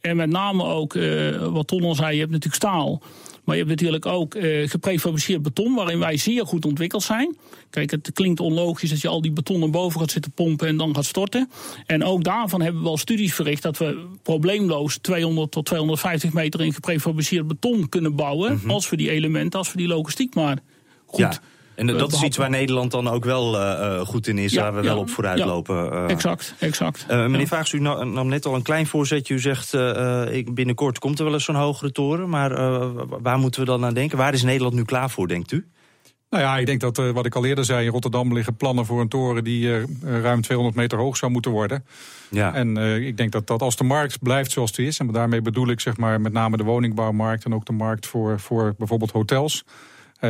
En 0.00 0.16
met 0.16 0.30
name 0.30 0.64
ook, 0.64 0.94
uh, 0.94 1.46
wat 1.46 1.66
Ton 1.66 1.82
al 1.82 1.94
zei, 1.94 2.12
je 2.12 2.18
hebt 2.18 2.30
natuurlijk 2.30 2.62
staal. 2.62 3.02
Maar 3.44 3.58
je 3.58 3.64
hebt 3.64 3.80
natuurlijk 3.80 4.06
ook 4.06 4.34
uh, 4.34 4.68
geprefabriceerd 4.68 5.42
beton, 5.42 5.74
waarin 5.74 5.98
wij 5.98 6.16
zeer 6.16 6.46
goed 6.46 6.64
ontwikkeld 6.64 7.02
zijn. 7.02 7.36
Kijk, 7.70 7.90
het 7.90 8.10
klinkt 8.12 8.40
onlogisch 8.40 8.90
dat 8.90 9.00
je 9.00 9.08
al 9.08 9.20
die 9.20 9.32
beton 9.32 9.60
naar 9.60 9.70
boven 9.70 10.00
gaat 10.00 10.10
zitten 10.10 10.32
pompen 10.32 10.68
en 10.68 10.76
dan 10.76 10.94
gaat 10.94 11.04
storten. 11.04 11.50
En 11.86 12.04
ook 12.04 12.24
daarvan 12.24 12.60
hebben 12.60 12.80
we 12.80 12.86
wel 12.86 12.96
studies 12.96 13.34
verricht 13.34 13.62
dat 13.62 13.78
we 13.78 14.06
probleemloos 14.22 14.96
200 14.96 15.50
tot 15.50 15.64
250 15.64 16.32
meter 16.32 16.60
in 16.60 16.72
geprefabriceerd 16.72 17.46
beton 17.46 17.88
kunnen 17.88 18.16
bouwen. 18.16 18.52
Mm 18.52 18.58
-hmm. 18.58 18.70
Als 18.70 18.90
we 18.90 18.96
die 18.96 19.10
elementen, 19.10 19.58
als 19.58 19.72
we 19.72 19.78
die 19.78 19.88
logistiek 19.88 20.34
maar 20.34 20.58
goed. 21.06 21.18
Ja. 21.18 21.40
En 21.80 21.98
dat 21.98 22.12
is 22.12 22.22
iets 22.22 22.36
waar 22.36 22.50
Nederland 22.50 22.90
dan 22.90 23.08
ook 23.08 23.24
wel 23.24 23.54
uh, 23.54 24.00
goed 24.00 24.26
in 24.26 24.38
is, 24.38 24.52
ja, 24.52 24.62
waar 24.62 24.74
we 24.74 24.82
ja, 24.82 24.84
wel 24.84 24.98
op 24.98 25.10
vooruit 25.10 25.38
ja, 25.38 25.46
lopen. 25.46 25.92
Uh, 25.92 26.08
exact, 26.08 26.54
exact. 26.58 27.06
Uh, 27.10 27.26
meneer 27.26 27.46
Vaags, 27.46 27.72
u 27.72 27.80
nam 27.80 28.28
net 28.28 28.46
al 28.46 28.54
een 28.54 28.62
klein 28.62 28.86
voorzetje. 28.86 29.34
U 29.34 29.38
zegt, 29.38 29.74
ik, 30.30 30.54
binnenkort 30.54 30.98
komt 30.98 31.18
er 31.18 31.24
wel 31.24 31.34
eens 31.34 31.44
zo'n 31.44 31.54
hogere 31.54 31.92
toren. 31.92 32.28
Maar 32.28 32.54
waar 33.22 33.38
moeten 33.38 33.60
we 33.60 33.66
dan 33.66 33.84
aan 33.84 33.94
denken? 33.94 34.18
Waar 34.18 34.34
is 34.34 34.42
Nederland 34.42 34.74
nu 34.74 34.84
klaar 34.84 35.10
voor, 35.10 35.28
denkt 35.28 35.52
u? 35.52 35.66
Nou 36.30 36.42
ja, 36.42 36.58
ik 36.58 36.66
denk 36.66 36.80
dat, 36.80 36.98
uh, 36.98 37.10
wat 37.10 37.26
ik 37.26 37.34
al 37.34 37.44
eerder 37.44 37.64
zei, 37.64 37.84
in 37.84 37.92
Rotterdam 37.92 38.32
liggen 38.32 38.56
plannen 38.56 38.86
voor 38.86 39.00
een 39.00 39.08
toren 39.08 39.44
die 39.44 39.66
uh, 39.66 39.82
ruim 40.02 40.40
200 40.40 40.76
meter 40.76 40.98
hoog 40.98 41.16
zou 41.16 41.32
moeten 41.32 41.50
worden. 41.50 41.84
Ja. 42.30 42.54
En 42.54 42.78
uh, 42.78 43.06
ik 43.06 43.16
denk 43.16 43.32
dat, 43.32 43.46
dat 43.46 43.62
als 43.62 43.76
de 43.76 43.84
markt 43.84 44.22
blijft 44.22 44.50
zoals 44.50 44.72
die 44.72 44.86
is, 44.86 44.98
en 44.98 45.06
daarmee 45.06 45.42
bedoel 45.42 45.68
ik 45.68 45.80
zeg 45.80 45.96
maar 45.96 46.20
met 46.20 46.32
name 46.32 46.56
de 46.56 46.64
woningbouwmarkt 46.64 47.44
en 47.44 47.54
ook 47.54 47.64
de 47.64 47.72
markt 47.72 48.06
voor, 48.06 48.40
voor 48.40 48.74
bijvoorbeeld 48.78 49.10
hotels. 49.10 49.64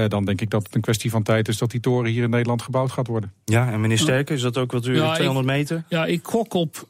Dan 0.09 0.25
denk 0.25 0.41
ik 0.41 0.51
dat 0.51 0.63
het 0.63 0.75
een 0.75 0.81
kwestie 0.81 1.11
van 1.11 1.23
tijd 1.23 1.49
is 1.49 1.59
dat 1.59 1.71
die 1.71 1.81
toren 1.81 2.11
hier 2.11 2.23
in 2.23 2.31
Nederland 2.31 2.63
gebouwd 2.63 2.93
gaat 2.93 3.07
worden. 3.07 3.33
Ja, 3.45 3.73
en 3.73 3.81
meneer 3.81 3.99
Sterken, 3.99 4.35
is 4.35 4.43
dat 4.43 4.57
ook 4.57 4.73
wat 4.73 4.87
u 4.87 4.95
ja, 4.95 5.15
200 5.15 5.47
meter? 5.47 5.85
Ja, 5.89 6.07
ik 6.07 6.21
gok 6.23 6.55
op 6.55 6.89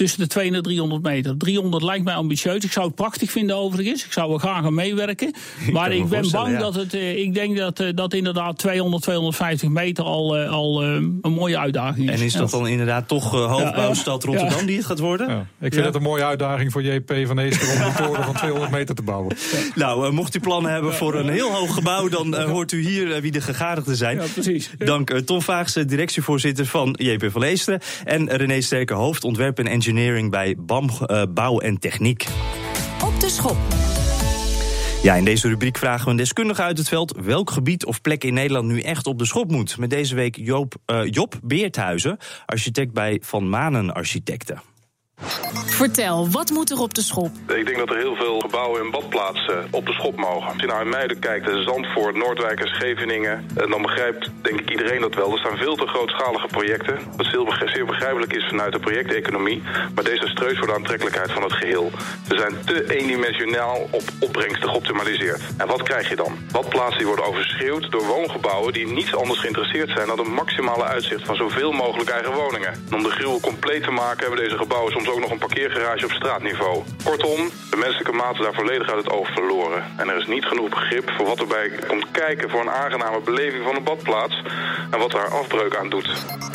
tussen 0.00 0.20
de 0.20 0.26
200 0.26 0.66
en 0.66 0.70
300 0.70 1.02
meter. 1.02 1.36
300 1.36 1.82
lijkt 1.82 2.04
mij 2.04 2.14
ambitieus. 2.14 2.64
Ik 2.64 2.72
zou 2.72 2.86
het 2.86 2.94
prachtig 2.94 3.30
vinden 3.30 3.56
overigens. 3.56 4.04
Ik 4.04 4.12
zou 4.12 4.32
er 4.32 4.38
graag 4.38 4.64
aan 4.64 4.74
meewerken. 4.74 5.34
Maar 5.72 5.92
ik, 5.92 6.08
ben 6.08 6.30
bang 6.30 6.58
dat 6.58 6.74
het. 6.74 6.94
Uh, 6.94 7.18
ik 7.18 7.34
denk 7.34 7.56
dat, 7.56 7.80
uh, 7.80 7.88
dat 7.94 8.14
inderdaad 8.14 8.58
200, 8.58 9.02
250 9.02 9.68
meter 9.68 10.04
al, 10.04 10.38
uh, 10.38 10.50
al 10.50 10.82
een 10.82 11.20
mooie 11.22 11.58
uitdaging 11.58 12.10
is. 12.10 12.20
En 12.20 12.26
is 12.26 12.32
dat 12.32 12.50
dan 12.50 12.68
inderdaad 12.68 13.08
toch 13.08 13.30
hoofdbouwstad 13.30 14.24
Rotterdam 14.24 14.66
die 14.66 14.76
het 14.76 14.86
gaat 14.86 14.98
worden? 14.98 15.48
Ik 15.60 15.72
vind 15.74 15.86
het 15.86 15.94
een 15.94 16.02
mooie 16.02 16.24
uitdaging 16.24 16.72
voor 16.72 16.82
JP 16.82 17.12
van 17.26 17.38
Eester 17.38 17.74
om 17.74 17.86
een 17.86 17.94
toren 17.94 18.24
van 18.24 18.34
200 18.34 18.70
meter 18.70 18.94
te 18.94 19.02
bouwen. 19.02 19.36
Nou, 19.74 20.12
mocht 20.12 20.34
u 20.34 20.40
plannen 20.40 20.72
hebben 20.72 20.94
voor 20.94 21.14
een 21.14 21.28
heel 21.28 21.52
hoog 21.52 21.74
gebouw, 21.74 22.08
dan 22.08 22.40
hoort 22.40 22.72
u 22.72 22.82
hier 22.82 23.20
wie 23.20 23.30
de 23.30 23.40
gegadigden 23.40 23.96
zijn. 23.96 24.16
Ja, 24.16 24.24
precies. 24.32 24.70
Dank 24.78 25.10
Tom 25.10 25.42
Vaagse, 25.42 25.84
directievoorzitter 25.84 26.66
van 26.66 26.94
JP 26.98 27.30
van 27.30 27.42
Eesteren. 27.42 27.80
En 28.04 28.36
René 28.36 28.60
Sterke, 28.60 28.94
hoofdontwerp 28.94 29.58
en 29.58 29.66
engineer 29.66 29.89
engineering 29.90 30.30
bij 30.30 30.56
BAM 30.58 30.90
uh, 31.06 31.22
Bouw 31.30 31.58
en 31.58 31.78
Techniek. 31.78 32.26
Op 33.04 33.20
de 33.20 33.28
schop. 33.28 33.56
Ja, 35.02 35.14
in 35.14 35.24
deze 35.24 35.48
rubriek 35.48 35.78
vragen 35.78 36.04
we 36.04 36.10
een 36.10 36.16
deskundige 36.16 36.62
uit 36.62 36.78
het 36.78 36.88
veld 36.88 37.16
welk 37.16 37.50
gebied 37.50 37.84
of 37.84 38.00
plek 38.00 38.24
in 38.24 38.34
Nederland 38.34 38.66
nu 38.66 38.80
echt 38.80 39.06
op 39.06 39.18
de 39.18 39.26
schop 39.26 39.50
moet. 39.50 39.78
Met 39.78 39.90
deze 39.90 40.14
week 40.14 40.36
Joop, 40.36 40.74
uh, 40.86 41.00
Job 41.10 41.38
Beerthuizen, 41.42 42.16
architect 42.46 42.92
bij 42.92 43.18
Van 43.24 43.48
Manen 43.48 43.94
Architecten. 43.94 44.69
Vertel, 45.66 46.30
wat 46.30 46.50
moet 46.50 46.70
er 46.70 46.80
op 46.80 46.94
de 46.94 47.02
schop? 47.02 47.30
Ik 47.46 47.66
denk 47.66 47.78
dat 47.78 47.90
er 47.90 47.96
heel 47.96 48.14
veel 48.14 48.38
gebouwen 48.38 48.80
en 48.80 48.90
badplaatsen 48.90 49.68
op 49.70 49.86
de 49.86 49.92
schop 49.92 50.16
mogen. 50.16 50.48
Als 50.52 50.60
je 50.60 50.66
naar 50.66 50.86
Muiden 50.86 51.18
kijkt, 51.18 51.50
Zandvoort, 51.64 52.16
Noordwijk 52.16 52.60
en 52.60 52.66
Scheveningen... 52.66 53.46
Dan 53.54 53.82
begrijpt 53.82 54.30
denk 54.42 54.60
ik 54.60 54.70
iedereen 54.70 55.00
dat 55.00 55.14
wel. 55.14 55.32
Er 55.32 55.38
staan 55.38 55.56
veel 55.56 55.76
te 55.76 55.86
grootschalige 55.86 56.46
projecten. 56.46 56.98
Wat 57.16 57.26
zeer 57.26 57.84
begrijpelijk 57.86 58.32
is 58.32 58.46
vanuit 58.48 58.72
de 58.72 58.78
projecteconomie. 58.78 59.62
Maar 59.94 60.04
deze 60.04 60.28
streus 60.28 60.58
voor 60.58 60.66
de 60.66 60.74
aantrekkelijkheid 60.74 61.32
van 61.32 61.42
het 61.42 61.52
geheel. 61.52 61.90
Ze 62.28 62.36
zijn 62.36 62.64
te 62.64 62.98
eendimensionaal 62.98 63.88
op 63.90 64.02
opbrengsten 64.20 64.68
geoptimaliseerd. 64.68 65.42
En 65.56 65.66
wat 65.66 65.82
krijg 65.82 66.08
je 66.08 66.16
dan? 66.16 66.38
Badplaatsen 66.52 67.06
worden 67.06 67.24
overschreeuwd 67.24 67.90
door 67.90 68.06
woongebouwen... 68.06 68.72
die 68.72 68.86
niets 68.86 69.14
anders 69.14 69.40
geïnteresseerd 69.40 69.90
zijn 69.90 70.06
dan 70.06 70.18
een 70.18 70.32
maximale 70.32 70.84
uitzicht... 70.84 71.26
van 71.26 71.36
zoveel 71.36 71.72
mogelijk 71.72 72.10
eigen 72.10 72.32
woningen. 72.32 72.72
En 72.88 72.94
om 72.94 73.02
de 73.02 73.10
gruwel 73.10 73.40
compleet 73.40 73.82
te 73.82 73.90
maken 73.90 74.20
hebben 74.20 74.44
deze 74.44 74.56
gebouwen 74.56 74.92
soms 74.92 75.08
ook 75.10 75.20
nog 75.20 75.30
een 75.30 75.38
parkeergarage 75.38 76.04
op 76.04 76.10
straatniveau. 76.10 76.82
Kortom, 77.04 77.50
de 77.70 77.76
menselijke 77.76 78.12
maat 78.12 78.34
is 78.34 78.40
daar 78.40 78.54
volledig 78.54 78.88
uit 78.88 79.04
het 79.04 79.12
oog 79.12 79.28
verloren. 79.32 79.84
En 79.96 80.08
er 80.08 80.16
is 80.16 80.26
niet 80.26 80.44
genoeg 80.44 80.68
begrip 80.68 81.10
voor 81.10 81.26
wat 81.26 81.40
erbij 81.40 81.70
komt 81.88 82.10
kijken 82.10 82.50
voor 82.50 82.60
een 82.60 82.70
aangename 82.70 83.20
beleving 83.20 83.64
van 83.64 83.76
een 83.76 83.84
badplaats 83.84 84.42
en 84.90 84.98
wat 84.98 85.10
daar 85.10 85.30
afbreuk 85.30 85.76
aan 85.76 85.88
doet. 85.88 86.08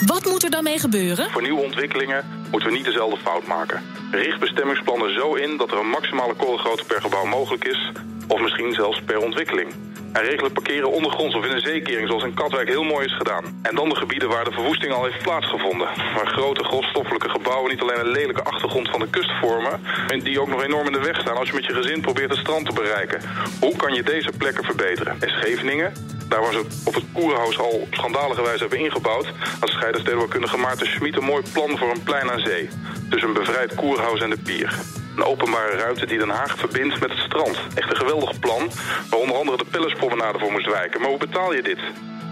Wat 0.06 0.26
moet 0.26 0.44
er 0.44 0.50
dan 0.50 0.64
mee 0.64 0.80
gebeuren? 0.80 1.30
Voor 1.32 1.42
nieuwe 1.42 1.64
ontwikkelingen 1.64 2.48
moeten 2.52 2.70
we 2.70 2.76
niet 2.76 2.86
dezelfde 2.86 3.18
fout 3.18 3.48
maken. 3.48 3.82
Richt 4.12 4.40
bestemmingsplannen 4.40 5.14
zo 5.14 5.34
in 5.34 5.58
dat 5.58 5.72
er 5.72 5.78
een 5.78 5.90
maximale 5.90 6.34
koolgrootte 6.34 6.86
per 6.86 7.02
gebouw 7.02 7.26
mogelijk 7.26 7.66
is, 7.66 7.92
of 8.28 8.42
misschien 8.42 8.74
zelfs 8.74 9.02
per 9.02 9.18
ontwikkeling. 9.18 9.74
En 10.12 10.24
regelen 10.24 10.52
parkeren 10.52 10.92
ondergronds 10.92 11.36
of 11.36 11.46
in 11.46 11.52
een 11.52 11.60
zeekering, 11.60 12.08
zoals 12.08 12.24
in 12.24 12.34
Katwijk 12.34 12.68
heel 12.68 12.84
mooi 12.84 13.06
is 13.06 13.18
gedaan. 13.18 13.60
En 13.62 13.76
dan 13.76 13.90
de 13.90 13.96
gebieden 13.96 14.30
waar 14.30 14.44
de 14.44 14.52
verwoesting 14.52 14.94
al 14.94 15.04
heeft 15.04 15.22
plaatsgevonden. 15.24 15.88
Waar 16.16 16.28
grote 16.28 16.64
grondstoffelijke 16.64 17.30
gebouwen 17.30 17.72
niet 17.72 17.82
alleen 17.82 18.00
een 18.00 18.12
lelijke 18.12 18.44
achtergrond 18.44 18.90
van 18.90 19.00
de 19.00 19.10
kust 19.10 19.32
vormen, 19.42 19.82
maar 20.08 20.20
die 20.20 20.42
ook 20.42 20.48
nog 20.48 20.64
enorm 20.64 20.86
in 20.86 20.92
de 20.92 21.00
weg 21.00 21.20
staan 21.20 21.38
als 21.38 21.48
je 21.48 21.54
met 21.54 21.66
je 21.66 21.74
gezin 21.74 22.02
probeert 22.02 22.30
het 22.30 22.40
strand 22.40 22.66
te 22.66 22.74
bereiken. 22.74 23.22
Hoe 23.60 23.76
kan 23.76 23.94
je 23.94 24.04
deze 24.04 24.32
plekken 24.38 24.64
verbeteren? 24.64 25.18
En 25.20 25.30
Scheveningen, 25.30 25.94
daar 26.30 26.42
waar 26.42 26.54
ze 26.54 26.66
op 26.86 26.94
het 26.94 27.06
Koerenhuis 27.14 27.60
al 27.60 27.88
schandalige 27.92 28.42
wijze 28.42 28.60
hebben 28.60 28.80
ingebouwd, 28.80 29.28
had 29.60 29.70
scheidenstedenbouwkundige 29.70 30.58
Maarten 30.58 30.88
Schmid 30.88 31.18
een 31.18 31.24
mooi 31.24 31.44
plan 31.54 31.78
voor 31.78 31.92
een 31.92 32.04
plein 32.04 32.32
aan 32.32 32.40
zee. 32.40 32.70
Tussen 33.10 33.30
een 33.30 33.36
bevrijd 33.36 33.76
Koerhuis 33.76 34.22
en 34.22 34.30
de 34.30 34.38
pier. 34.44 34.80
Een 35.16 35.24
openbare 35.24 35.78
ruimte 35.78 36.06
die 36.06 36.18
Den 36.18 36.30
Haag 36.30 36.58
verbindt 36.58 37.00
met 37.00 37.10
het 37.10 37.20
strand. 37.20 37.58
Echt 37.76 37.90
een 37.90 37.98
geweldig 37.98 38.40
plan, 38.40 38.70
waar 39.10 39.20
onder 39.20 39.36
andere 39.36 39.58
de 39.58 39.66
Pellespromenade 39.66 40.40
voor 40.40 40.52
moest 40.52 40.72
wijken. 40.72 41.02
Maar 41.02 41.10
hoe 41.10 41.20
betaal 41.20 41.54
je 41.54 41.62
dit? 41.62 41.80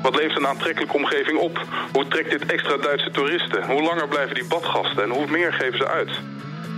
Wat 0.02 0.16
levert 0.16 0.38
een 0.38 0.48
aantrekkelijke 0.48 0.96
omgeving 0.96 1.40
op? 1.40 1.66
Hoe 1.92 2.08
trekt 2.08 2.30
dit 2.30 2.46
extra 2.46 2.78
Duitse 2.78 3.12
toeristen? 3.12 3.66
Hoe 3.66 3.82
langer 3.82 4.08
blijven 4.08 4.36
die 4.36 4.46
badgasten 4.46 5.04
en 5.04 5.10
hoe 5.10 5.28
meer 5.28 5.54
geven 5.54 5.78
ze 5.78 5.88
uit? 5.88 6.12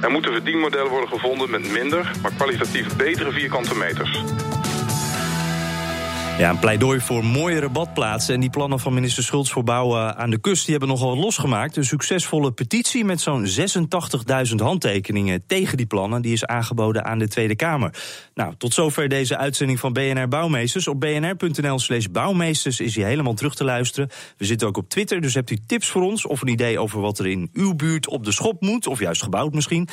Er 0.02 0.12
moeten 0.12 0.32
verdienmodellen 0.32 0.92
worden 0.92 1.10
gevonden 1.10 1.52
met 1.52 1.72
minder, 1.72 2.12
maar 2.22 2.32
kwalitatief 2.38 2.96
betere 2.96 3.32
vierkante 3.32 3.76
meters. 3.76 4.24
Ja, 6.38 6.50
een 6.50 6.60
pleidooi 6.60 7.00
voor 7.00 7.26
mooiere 7.26 7.70
badplaatsen. 7.70 8.34
En 8.34 8.40
die 8.40 8.50
plannen 8.50 8.80
van 8.80 8.94
minister 8.94 9.24
Schultz 9.24 9.52
voor 9.52 9.64
bouwen 9.64 10.18
aan 10.18 10.30
de 10.30 10.38
kust... 10.38 10.64
die 10.64 10.72
hebben 10.72 10.90
nogal 10.90 11.18
losgemaakt. 11.18 11.78
Een 11.78 11.86
succesvolle 11.86 12.52
petitie 12.52 13.06
met 13.06 13.22
zo'n 13.22 13.48
86.000 14.50 14.56
handtekeningen 14.56 15.44
tegen 15.48 15.78
die 15.78 15.86
plannen... 15.86 16.22
die 16.22 16.34
is 16.34 16.46
aangeboden 16.46 17.06
aan 17.06 17.20
de 17.20 17.28
Tweede 17.28 17.56
Kamer. 17.56 18.04
Nou, 18.34 18.54
tot 18.58 18.74
zover 18.74 19.10
deze 19.10 19.38
uitzending 19.38 19.80
van 19.80 19.94
BNR 19.94 20.28
Bouwmeesters. 20.28 20.88
Op 20.88 21.00
bnr.nl 21.00 21.80
slash 21.80 22.06
bouwmeesters 22.06 22.80
is 22.80 22.96
hij 22.96 23.06
helemaal 23.06 23.34
terug 23.34 23.56
te 23.56 23.64
luisteren. 23.64 24.10
We 24.38 24.46
zitten 24.46 24.68
ook 24.68 24.78
op 24.78 24.90
Twitter, 24.90 25.22
dus 25.22 25.34
hebt 25.34 25.52
u 25.52 25.58
tips 25.68 25.88
voor 25.88 26.02
ons... 26.02 26.26
of 26.26 26.42
een 26.42 26.48
idee 26.48 26.80
over 26.80 27.02
wat 27.02 27.20
er 27.20 27.28
in 27.28 27.50
uw 27.54 27.76
buurt 27.76 28.08
op 28.08 28.24
de 28.26 28.32
schop 28.32 28.62
moet... 28.62 28.88
of 28.88 29.00
juist 29.00 29.24
gebouwd 29.24 29.54
misschien, 29.54 29.88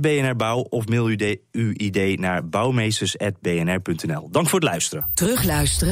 BNR 0.00 0.36
Bouw... 0.36 0.58
of 0.58 0.88
mail 0.88 1.10
u 1.10 1.40
uw 1.52 1.72
idee 1.72 2.18
naar 2.18 2.48
bouwmeesters.bnr.nl. 2.48 4.28
Dank 4.30 4.48
voor 4.48 4.60
het 4.60 4.68
luisteren. 4.68 5.06
Terugluisteren 5.14 5.83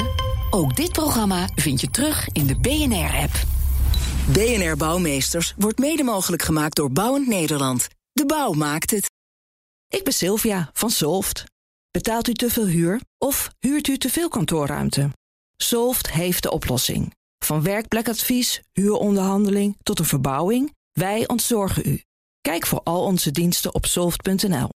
ook 0.49 0.75
dit 0.75 0.91
programma 0.91 1.49
vind 1.55 1.81
je 1.81 1.89
terug 1.89 2.27
in 2.31 2.47
de 2.47 2.55
BNR-app. 2.55 3.31
BNR 4.27 4.77
Bouwmeesters 4.77 5.53
wordt 5.57 5.79
mede 5.79 6.03
mogelijk 6.03 6.41
gemaakt 6.41 6.75
door 6.75 6.91
Bouwend 6.91 7.27
Nederland. 7.27 7.87
De 8.11 8.25
bouw 8.25 8.51
maakt 8.51 8.91
het. 8.91 9.11
Ik 9.87 10.03
ben 10.03 10.13
Sylvia 10.13 10.69
van 10.73 10.89
Solft. 10.89 11.43
Betaalt 11.91 12.27
u 12.27 12.33
te 12.33 12.49
veel 12.49 12.65
huur 12.65 13.01
of 13.17 13.49
huurt 13.59 13.87
u 13.87 13.97
te 13.97 14.09
veel 14.09 14.29
kantoorruimte? 14.29 15.09
Solft 15.57 16.11
heeft 16.11 16.43
de 16.43 16.51
oplossing. 16.51 17.13
Van 17.37 17.63
werkplekadvies, 17.63 18.61
huuronderhandeling 18.71 19.77
tot 19.83 19.99
een 19.99 20.05
verbouwing, 20.05 20.73
wij 20.91 21.27
ontzorgen 21.27 21.89
u. 21.89 22.01
Kijk 22.41 22.65
voor 22.65 22.81
al 22.83 23.03
onze 23.03 23.31
diensten 23.31 23.73
op 23.73 23.85
soft.nl. 23.85 24.69